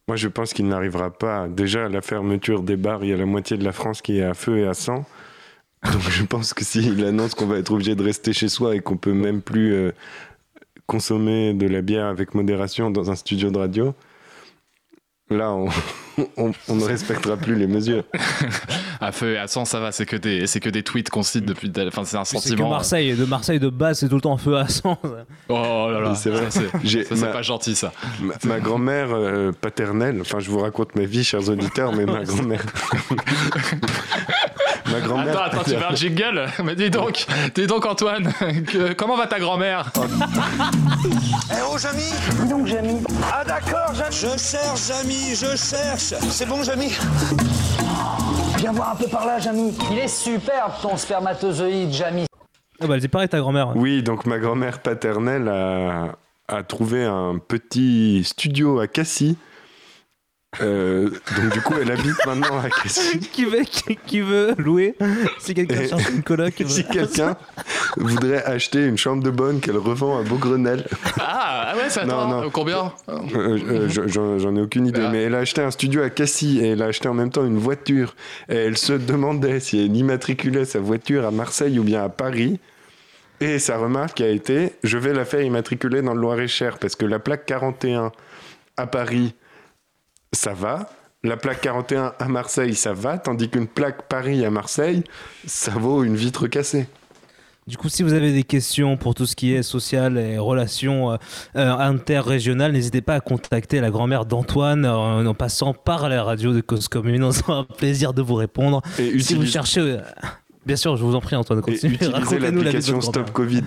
[0.07, 1.49] Moi, je pense qu'il n'arrivera pas.
[1.49, 4.23] Déjà, la fermeture des bars, il y a la moitié de la France qui est
[4.23, 5.03] à feu et à sang.
[5.83, 8.79] Donc, je pense que s'il annonce qu'on va être obligé de rester chez soi et
[8.79, 9.91] qu'on peut même plus euh,
[10.87, 13.93] consommer de la bière avec modération dans un studio de radio,
[15.29, 15.51] là,
[16.37, 18.03] on, on, ne respectera plus les mesures.
[19.01, 21.23] à feu et à sang, ça va, c'est que des, c'est que des tweets qu'on
[21.23, 21.71] cite depuis.
[21.87, 22.65] Enfin, c'est un sentiment.
[22.65, 24.97] Que Marseille, de Marseille de base, c'est tout le temps feu à sang.
[25.49, 26.51] Oh là là, c'est vrai.
[26.51, 27.91] Ça, c'est pas gentil, ça.
[28.43, 32.63] Ma, grand-mère euh, paternelle, enfin, je vous raconte ma vie, chers auditeurs, mais ma grand-mère.
[34.93, 35.41] ma grand-mère.
[35.41, 37.25] Attends, attends, tu veux un jingle Mais dis donc,
[37.55, 38.31] dis donc, Antoine,
[38.97, 39.91] comment va ta grand-mère
[41.51, 42.03] Eh oh, Jamy
[42.41, 43.01] Dis donc, Jamy.
[43.31, 44.11] Ah, d'accord, Jamy.
[44.11, 46.13] Je cherche, Jamy, je cherche.
[46.29, 46.91] C'est bon, Jamy
[48.57, 49.73] Viens voir un peu par là, Jamy.
[49.91, 52.25] Il est superbe, ton spermatozoïde, Jamy.
[52.81, 53.75] Ah bah, elle dit pareil, ta grand-mère.
[53.75, 56.15] Oui, donc ma grand-mère paternelle a,
[56.47, 59.37] a trouvé un petit studio à Cassis
[60.61, 63.19] euh, donc du coup, elle habite maintenant à Cassis.
[63.31, 63.63] qui, veut,
[64.05, 64.95] qui, veut louer
[65.39, 66.53] Si quelqu'un cherche une coloc.
[66.67, 67.35] Si quelqu'un
[67.97, 70.85] voudrait acheter une chambre de bonne qu'elle revend à Beaugrenelle.
[71.19, 72.27] Ah, ah ouais, ça attend.
[72.27, 72.49] Non, non.
[72.49, 75.01] Combien euh, euh, J'en ai aucune idée.
[75.05, 75.09] Ah.
[75.11, 77.45] Mais elle a acheté un studio à Cassis et elle a acheté en même temps
[77.45, 78.15] une voiture.
[78.49, 82.59] Et elle se demandait si elle immatriculait sa voiture à Marseille ou bien à Paris.
[83.39, 87.05] Et sa remarque a été je vais la faire immatriculer dans le Loir-et-Cher parce que
[87.05, 88.11] la plaque 41
[88.77, 89.35] à Paris
[90.33, 90.89] ça va.
[91.23, 95.03] La plaque 41 à Marseille, ça va, tandis qu'une plaque Paris à Marseille,
[95.47, 96.87] ça vaut une vitre cassée.
[97.65, 101.13] Du coup, si vous avez des questions pour tout ce qui est social et relations
[101.13, 101.17] euh,
[101.55, 106.51] euh, interrégionales, n'hésitez pas à contacter la grand-mère d'Antoine euh, en, passant par la radio
[106.51, 107.23] de Cause Commune.
[107.23, 108.81] On sera un plaisir de vous répondre.
[108.97, 109.99] si vous cherchez.
[110.65, 111.95] Bien sûr, je vous en prie, Antoine, continuez.
[111.95, 113.63] utilisez l'application Stop Covid.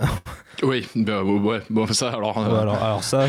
[0.62, 2.36] Oui, bah, ouais, bon, ça, alors.
[2.38, 3.28] Euh, alors, ça,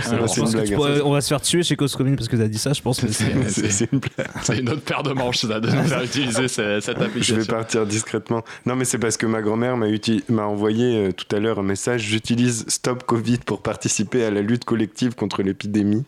[1.03, 2.81] on va se faire tuer chez Cause Commune parce que tu as dit ça, je
[2.81, 3.05] pense.
[3.07, 4.27] C'est une blague.
[4.41, 7.35] C'est une autre paire de manches, ça, de nous faire utiliser cette, application.
[7.35, 8.43] Je vais partir discrètement.
[8.65, 12.01] Non, mais c'est parce que ma grand-mère m'a envoyé euh, tout à l'heure un message
[12.01, 16.03] J'utilise Stop Covid pour participer à la lutte collective contre l'épidémie.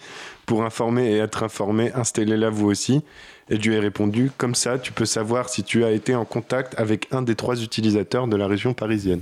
[0.45, 3.01] Pour informer et être informé, installez-la vous aussi.
[3.49, 6.25] Et je lui ai répondu Comme ça, tu peux savoir si tu as été en
[6.25, 9.21] contact avec un des trois utilisateurs de la région parisienne.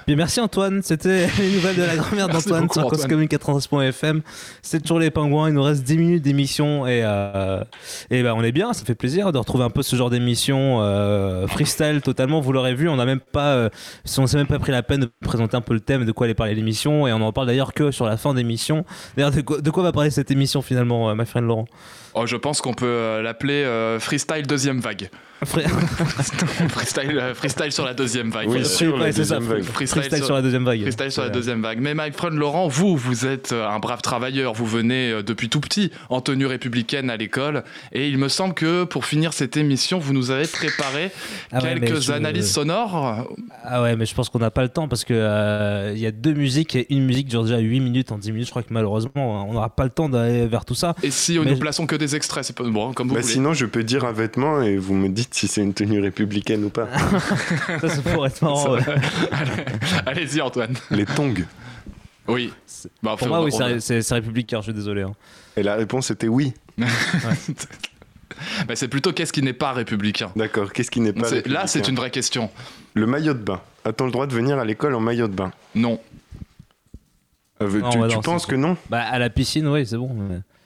[0.07, 0.81] Bien, merci Antoine.
[0.81, 4.21] C'était les nouvelles de la grand-mère d'Antoine sur coscommune93.fm.
[4.61, 5.49] C'est toujours les pingouins.
[5.49, 7.63] Il nous reste 10 minutes d'émission et, euh,
[8.09, 8.73] et ben on est bien.
[8.73, 12.41] Ça fait plaisir de retrouver un peu ce genre d'émission euh, freestyle totalement.
[12.41, 13.69] Vous l'aurez vu, on n'a même pas, euh,
[14.17, 16.25] on s'est même pas pris la peine de présenter un peu le thème de quoi
[16.25, 18.85] allait parler l'émission et on en parle d'ailleurs que sur la fin d'émission.
[19.15, 21.67] D'ailleurs, de, de, quoi va parler cette émission finalement, ma friend Laurent?
[22.13, 25.09] Oh, je pense qu'on peut euh, l'appeler euh, freestyle deuxième vague.
[25.45, 28.49] freestyle, euh, freestyle sur la deuxième vague.
[28.49, 29.63] Oui, sur la deuxième vague.
[29.63, 30.81] Freestyle, sur, la deuxième vague.
[30.81, 31.79] Freestyle sur la deuxième vague.
[31.79, 34.53] Mais my friend Laurent, vous, vous êtes un brave travailleur.
[34.53, 37.63] Vous venez depuis tout petit en tenue républicaine à l'école.
[37.91, 41.11] Et il me semble que pour finir cette émission, vous nous avez préparé
[41.51, 43.27] ah quelques analyses sonores.
[43.63, 46.11] Ah ouais, mais je pense qu'on n'a pas le temps parce qu'il il y a
[46.11, 48.47] deux musiques et une musique dure déjà 8 minutes en 10 minutes.
[48.47, 50.95] Je crois que malheureusement, on n'aura pas le temps d'aller vers tout ça.
[51.03, 53.65] Et si nous plaçons que des extraits, c'est pas bon, comme vous bah, Sinon, je
[53.65, 56.87] peux dire un vêtement et vous me dites si c'est une tenue républicaine ou pas.
[57.81, 58.77] ça, ça pourrait être marrant.
[60.05, 60.75] Allez-y, Antoine.
[60.89, 61.33] Les tongs.
[62.27, 62.53] Oui.
[63.01, 65.01] Bah, Pour moi, oui, c'est républicain, je suis désolé.
[65.01, 65.13] Hein.
[65.57, 66.53] Et la réponse était oui.
[68.67, 70.31] Bah, c'est plutôt qu'est-ce qui n'est pas républicain.
[70.35, 72.49] D'accord, qu'est-ce qui n'est pas républicain Là, c'est une vraie question.
[72.95, 73.61] Le maillot de bain.
[73.85, 75.51] A-t-on le droit de venir à l'école en maillot de bain?
[75.75, 75.99] Non.
[77.61, 78.77] Euh, tu, tu penses que non?
[78.89, 80.09] Bah à la piscine, oui, c'est bon.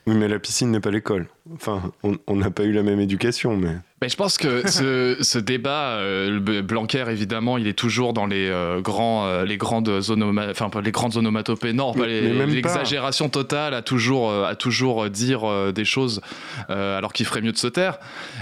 [0.08, 1.28] Oui, mais la piscine n'est pas l'école.
[1.54, 3.76] Enfin, on n'a pas eu la même éducation, mais.
[4.02, 8.50] Mais je pense que ce, ce débat, euh, Blanquer évidemment, il est toujours dans les
[8.50, 11.72] euh, grands, euh, les grandes enfin les grandes onomatopées.
[11.72, 16.22] Non, l'exagération totale à toujours, à toujours dire des choses
[16.70, 17.98] alors qu'il ferait mieux de se taire.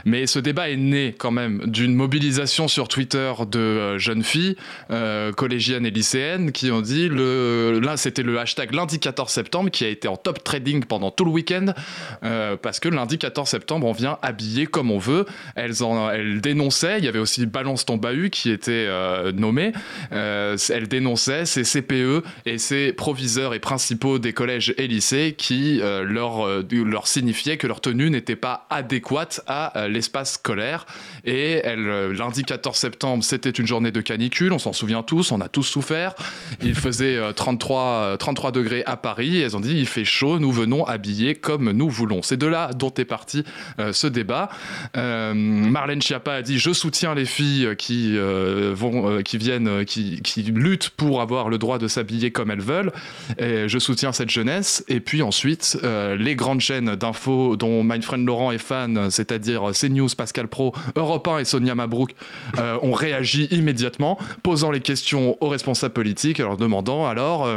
[0.05, 4.57] Mais ce débat est né quand même d'une mobilisation sur Twitter de jeunes filles,
[5.35, 9.85] collégiennes et lycéennes, qui ont dit le, là c'était le hashtag lundi 14 septembre qui
[9.85, 11.73] a été en top trading pendant tout le week-end
[12.61, 15.25] parce que lundi 14 septembre, on vient habiller comme on veut.
[15.55, 19.71] Elles, en, elles dénonçaient, il y avait aussi Balance ton bahut qui était euh, nommé.
[20.11, 25.79] Euh, elles dénonçaient ces CPE et ces proviseurs et principaux des collèges et lycées qui
[25.81, 30.85] euh, leur, signifiaient que leur tenue n'était pas adéquate à l'espace scolaire.
[31.25, 35.47] Et lundi 14 septembre, c'était une journée de canicule, on s'en souvient tous, on a
[35.47, 36.15] tous souffert.
[36.61, 39.41] Il faisait 33, 33 degrés à Paris.
[39.41, 42.21] elles ont dit il fait chaud, nous venons habiller comme nous voulons.
[42.21, 43.45] C'est de là dont est parti
[43.79, 44.49] euh, ce débat.
[44.97, 50.21] Euh, Marlène Schiappa a dit je soutiens les filles qui euh, vont, qui viennent, qui,
[50.21, 52.91] qui, luttent pour avoir le droit de s'habiller comme elles veulent.
[53.37, 54.83] Et je soutiens cette jeunesse.
[54.89, 55.77] Et puis ensuite,
[56.17, 61.27] les grandes chaînes d'infos dont My Friend Laurent est fan, c'est-à-dire CNews, Pascal Pro, Europe
[61.27, 62.13] 1 et Sonia Mabrouk,
[62.57, 67.47] ont réagi immédiatement, posant les questions aux responsables politiques, leur demandant alors.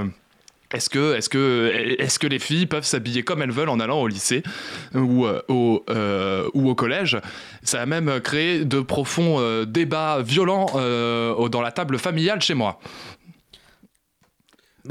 [0.73, 4.01] Est-ce que, est que, est que les filles peuvent s'habiller comme elles veulent en allant
[4.01, 4.43] au lycée
[4.95, 7.19] ou, euh, au, euh, ou au collège?
[7.63, 12.81] Ça a même créé de profonds euh, débats violents dans la table familiale chez moi.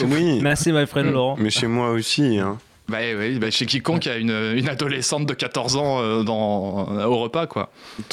[0.00, 0.40] oui.
[0.42, 1.36] Merci, my friend Laurent.
[1.38, 2.38] Mais chez moi aussi.
[2.38, 2.58] Hein.
[2.88, 7.18] Bah oui, bah chez quiconque a une, une, adolescente de 14 ans euh, dans, au
[7.18, 7.70] repas, quoi.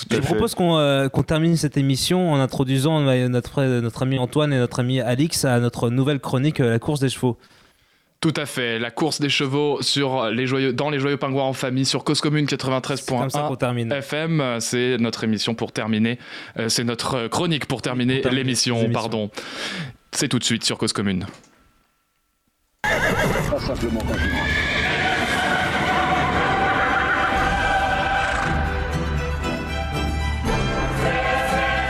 [0.10, 3.00] Je propose euh, qu'on termine cette émission en introduisant
[3.30, 7.00] notre, notre ami Antoine et notre ami Alix à notre nouvelle chronique, euh, la course
[7.00, 7.38] des chevaux.
[8.20, 11.54] Tout à fait, la course des chevaux sur les joyeux, dans les joyeux pingouins en
[11.54, 14.58] famille sur Cause Commune 93.1 FM.
[14.60, 16.18] C'est notre émission pour terminer.
[16.70, 19.30] C'est notre chronique pour terminer l'émission, pardon.
[20.14, 21.26] C'est tout de suite sur Cause Commune.
[22.84, 24.02] Pas simplement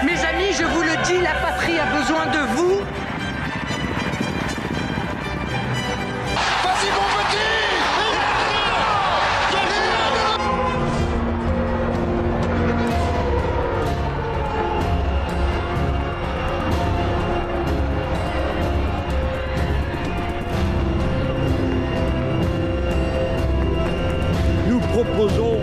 [0.03, 2.81] Mes amis, je vous le dis, la patrie a besoin de vous
[25.03, 25.57] proposons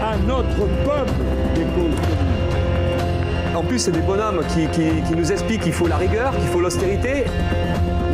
[0.00, 1.22] à notre peuple
[1.54, 3.54] des causes communes.
[3.54, 6.60] En plus, c'est des bonhommes qui, qui, nous expliquent qu'il faut la rigueur, qu'il faut
[6.60, 7.24] l'austérité.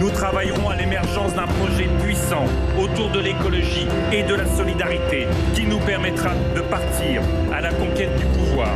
[0.01, 2.45] Nous travaillerons à l'émergence d'un projet puissant
[2.79, 7.23] autour de l'écologie et de la solidarité qui nous permettra de partir
[7.53, 8.71] à la conquête du pouvoir.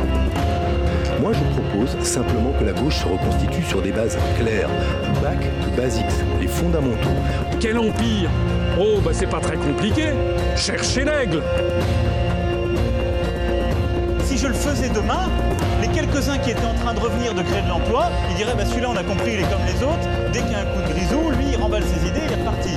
[1.23, 4.67] Moi, je propose simplement que la gauche se reconstitue sur des bases claires.
[5.21, 6.03] Back to basics,
[6.41, 7.15] les fondamentaux.
[7.61, 8.29] Quel empire
[8.77, 10.07] Oh, bah c'est pas très compliqué.
[10.57, 11.41] Cherchez l'aigle.
[14.25, 15.29] Si je le faisais demain,
[15.81, 18.65] les quelques-uns qui étaient en train de revenir de créer de l'emploi, ils diraient bah
[18.65, 20.09] celui-là on a compris, il est comme les autres.
[20.33, 22.41] Dès qu'il y a un coup de grisou, lui il remballe ses idées, il est
[22.41, 22.71] reparti.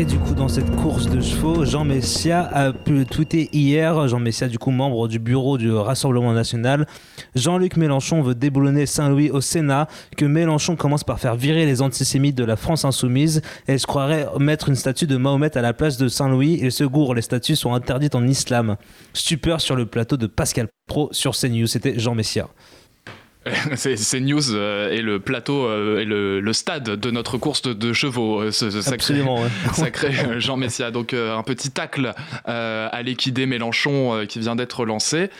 [0.00, 4.18] Et du coup, dans cette course de chevaux, Jean Messia a pu tweeter hier, Jean
[4.18, 6.86] Messia, du coup, membre du bureau du Rassemblement national,
[7.34, 12.34] Jean-Luc Mélenchon veut déboulonner Saint-Louis au Sénat, que Mélenchon commence par faire virer les antisémites
[12.34, 15.98] de la France insoumise, et se croirait mettre une statue de Mahomet à la place
[15.98, 18.76] de Saint-Louis, et Secours, les statues sont interdites en islam.
[19.12, 22.48] Stupeur sur le plateau de Pascal Pro sur CNews, c'était Jean Messia.
[23.74, 28.40] c'est news euh, et le plateau euh, et le, stade de notre course de, chevaux.
[28.40, 29.22] Euh, ce, sacré,
[29.72, 30.90] sacré Jean Messia.
[30.90, 32.12] Donc un petit tacle
[32.44, 35.30] à l'équidé Mélenchon qui vient d'être lancé.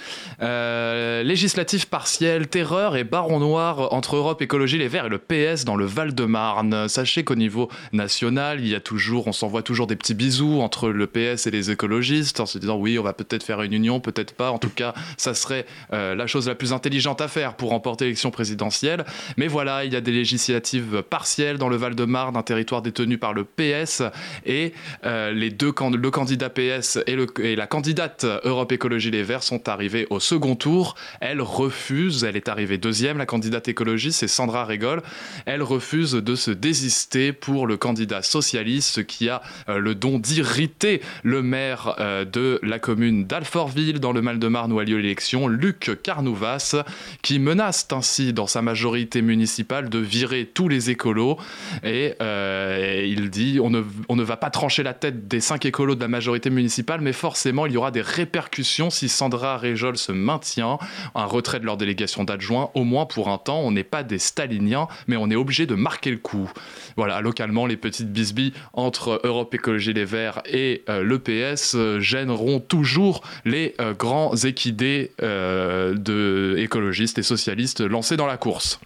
[0.41, 5.77] législatif partiel, terreur et baron noir entre Europe Écologie Les Verts et le PS dans
[5.77, 6.89] le Val-de-Marne.
[6.89, 10.89] Sachez qu'au niveau national, il y a toujours, on s'envoie toujours des petits bisous entre
[10.89, 14.01] le PS et les écologistes en se disant oui, on va peut-être faire une union,
[14.01, 14.51] peut-être pas.
[14.51, 18.31] En tout cas, ça serait la chose la plus intelligente à faire pour remporter élection
[18.31, 19.05] présidentielle.
[19.37, 23.35] Mais voilà, il y a des législatives partielles dans le Val-de-Marne, un territoire détenu par
[23.35, 24.03] le PS,
[24.47, 24.73] et
[25.05, 30.07] euh, les deux, le candidat PS et, la candidate Europe Écologie Les Verts sont arrivés
[30.11, 30.95] au second tour.
[31.21, 35.03] Elle refuse, elle est arrivée deuxième, la candidate écologie, c'est Sandra Régol.
[35.47, 40.19] Elle refuse de se désister pour le candidat socialiste, ce qui a euh, le don
[40.19, 45.49] d'irriter le maire euh, de la commune d'Alfortville, dans le Val-de-Marne où a lieu l'élection,
[45.49, 46.85] Luc Carnouvas,
[47.23, 51.37] qui menace ainsi dans sa majorité municipale de virer tous les écolos.
[51.85, 55.65] Et, euh, il dit on ne, on ne va pas trancher la tête des cinq
[55.65, 59.97] écolos de la majorité municipale mais forcément il y aura des répercussions si Sandra Réjol
[59.97, 60.79] se maintient.
[61.15, 64.19] Un retrait de leur délégation d'adjoints au moins pour un temps on n'est pas des
[64.19, 66.51] staliniens mais on est obligé de marquer le coup.
[66.97, 72.61] Voilà localement les petites bisbilles entre Europe Écologie Les Verts et euh, l'EPS euh, gêneront
[72.61, 78.81] toujours les grands équidés de écologistes et socialistes lancé dans la course.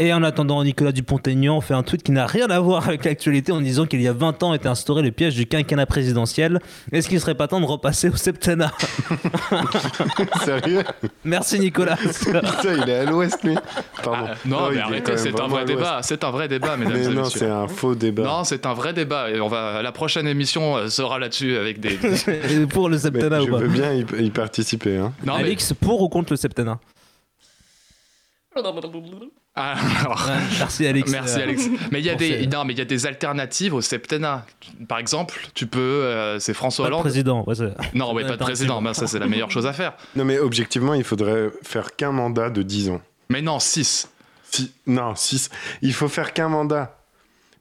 [0.00, 3.50] Et en attendant, Nicolas Dupont-Aignan fait un tweet qui n'a rien à voir avec l'actualité
[3.50, 6.60] en disant qu'il y a 20 ans était instauré le piège du quinquennat présidentiel.
[6.92, 8.72] Est-ce qu'il serait pas temps de repasser au septennat?
[10.44, 10.84] Sérieux?
[11.24, 11.96] Merci Nicolas.
[11.96, 12.42] Putain,
[12.80, 13.56] il est à l'ouest lui.
[14.04, 14.26] Pardon.
[14.30, 15.98] Ah, non, mais arrêtez, c'est un vrai débat.
[16.02, 18.22] C'est un vrai débat, mesdames mais et non, c'est un faux débat.
[18.22, 19.30] Non, c'est un vrai débat.
[19.30, 21.98] Et on va, la prochaine émission euh, sera là-dessus avec des.
[22.70, 24.96] pour le septennat ou pas Je veux bien y, participer.
[24.96, 25.12] Hein.
[25.24, 26.78] Non, Alix, pour ou contre le septennat?
[29.54, 29.74] Ah,
[30.58, 31.10] merci Alex.
[31.12, 31.68] Merci Alex.
[31.90, 34.46] Mais il y a des non, mais il y a des alternatives au septennat.
[34.86, 37.04] Par exemple, tu peux euh, c'est François pas Hollande.
[37.04, 37.46] De président.
[37.94, 38.80] non, mais pas de président.
[38.80, 39.94] Ben, ça c'est la meilleure chose à faire.
[40.16, 43.00] Non, mais objectivement, il faudrait faire qu'un mandat de 10 ans.
[43.30, 44.08] Mais non, 6.
[44.50, 45.50] Si, non, 6.
[45.82, 46.98] Il faut faire qu'un mandat.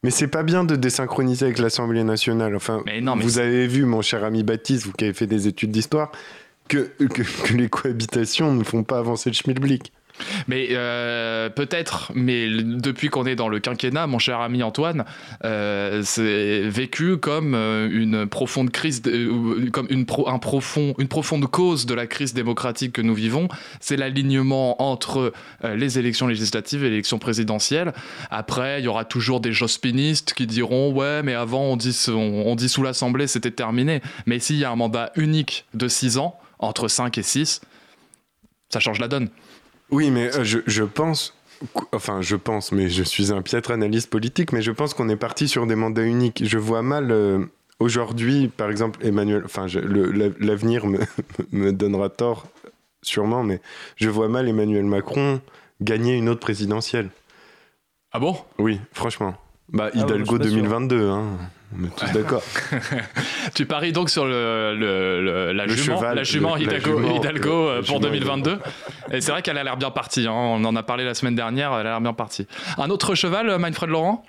[0.03, 2.55] Mais c'est pas bien de désynchroniser avec l'Assemblée nationale.
[2.55, 5.27] Enfin, mais non, mais vous avez vu, mon cher ami Baptiste, vous qui avez fait
[5.27, 6.11] des études d'histoire,
[6.67, 9.91] que, que, que, les cohabitations ne font pas avancer le schmilblick.
[10.47, 15.05] Mais euh, peut-être, mais depuis qu'on est dans le quinquennat, mon cher ami Antoine,
[15.43, 19.01] euh, c'est vécu comme euh, une profonde crise,
[19.71, 19.87] comme
[20.27, 23.47] un profond, une profonde cause de la crise démocratique que nous vivons.
[23.79, 27.93] C'est l'alignement entre les élections législatives et l'élection présidentielle.
[28.31, 32.55] Après, il y aura toujours des jospinistes qui diront ouais, mais avant on dit, on,
[32.55, 34.01] dit sous l'Assemblée c'était terminé.
[34.25, 37.61] Mais s'il y a un mandat unique de 6 ans, entre 5 et 6,
[38.69, 39.29] ça change la donne.
[39.91, 41.33] Oui, mais euh, je, pense,
[41.93, 45.15] enfin je pense, mais je suis un piètre analyste politique, mais je pense qu'on est
[45.15, 46.43] parti sur des mandats uniques.
[46.45, 47.45] Je vois mal euh,
[47.79, 49.67] aujourd'hui, par exemple, Emmanuel, enfin
[50.39, 50.99] l'avenir me,
[51.51, 52.47] me, donnera tort
[53.01, 53.61] sûrement, mais
[53.95, 55.41] je vois mal Emmanuel Macron
[55.81, 57.09] gagner une autre présidentielle.
[58.11, 58.37] Ah bon?
[58.57, 59.35] Oui, franchement.
[59.69, 61.37] Bah, ah Hidalgo 2022, hein.
[61.75, 62.41] On est tous d'accord.
[63.53, 68.59] tu paries donc sur le, le, la, jument, la jument Hidalgo, Hidalgo euh, pour 2022.
[69.11, 70.25] Et c'est vrai qu'elle a l'air bien partie.
[70.27, 70.31] Hein.
[70.31, 71.73] On en a parlé la semaine dernière.
[71.73, 72.47] Elle a l'air bien partie.
[72.77, 74.23] Un autre cheval, euh, Manfred Laurent?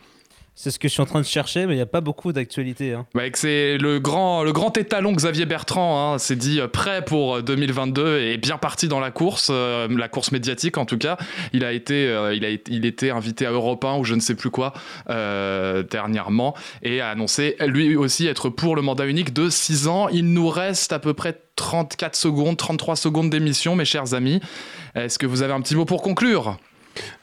[0.59, 2.33] C'est ce que je suis en train de chercher, mais il n'y a pas beaucoup
[2.33, 2.93] d'actualité.
[2.93, 3.07] Hein.
[3.35, 8.03] c'est le grand, le grand étalon Xavier Bertrand hein, s'est dit euh, prêt pour 2022
[8.03, 11.17] euh, et bien parti dans la course, euh, la course médiatique en tout cas.
[11.53, 14.35] Il a été, il a il était invité à Europe 1 ou je ne sais
[14.35, 14.73] plus quoi
[15.07, 20.09] dernièrement et a annoncé lui aussi être pour le mandat unique de 6 ans.
[20.09, 24.41] Il nous reste à peu près 34 secondes, 33 secondes d'émission, mes chers amis.
[24.97, 26.57] Est-ce que vous avez un petit mot pour conclure?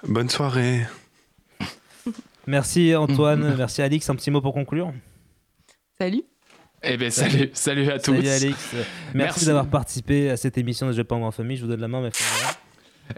[0.08, 0.86] Bonne soirée.
[2.48, 4.10] Merci Antoine, merci Alix.
[4.10, 4.93] Un petit mot pour conclure
[5.98, 6.24] Salut.
[6.84, 8.16] Eh bien, salut, salut à tous.
[8.16, 8.76] Salut Alex.
[9.14, 11.58] Merci, d'avoir participé à cette émission de Je pas en famille.
[11.58, 12.56] Je vous donne la main, mes frères.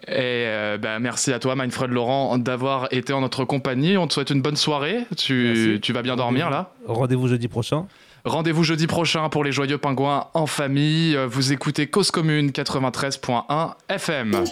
[0.08, 3.98] Et euh, bah, merci à toi, Manfred Laurent, d'avoir été en notre compagnie.
[3.98, 5.06] On te souhaite une bonne soirée.
[5.18, 6.74] Tu, tu vas bien dormir là?
[6.86, 7.88] Rendez-vous jeudi prochain.
[8.26, 11.18] Rendez-vous jeudi prochain pour les Joyeux Pingouins en famille.
[11.28, 14.44] Vous écoutez Cause Commune 93.1 FM.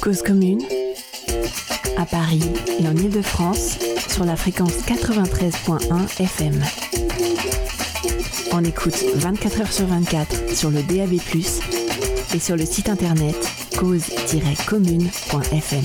[0.00, 0.62] Cause Commune,
[1.96, 2.42] à Paris
[2.78, 3.78] et en Ile-de-France,
[4.08, 6.62] sur la fréquence 93.1 FM.
[8.52, 11.14] On écoute 24 h sur 24 sur le DAB+,
[12.34, 13.36] et sur le site internet
[13.78, 15.84] cause-commune.fm.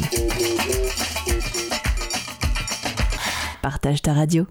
[3.61, 4.45] Partage ta radio.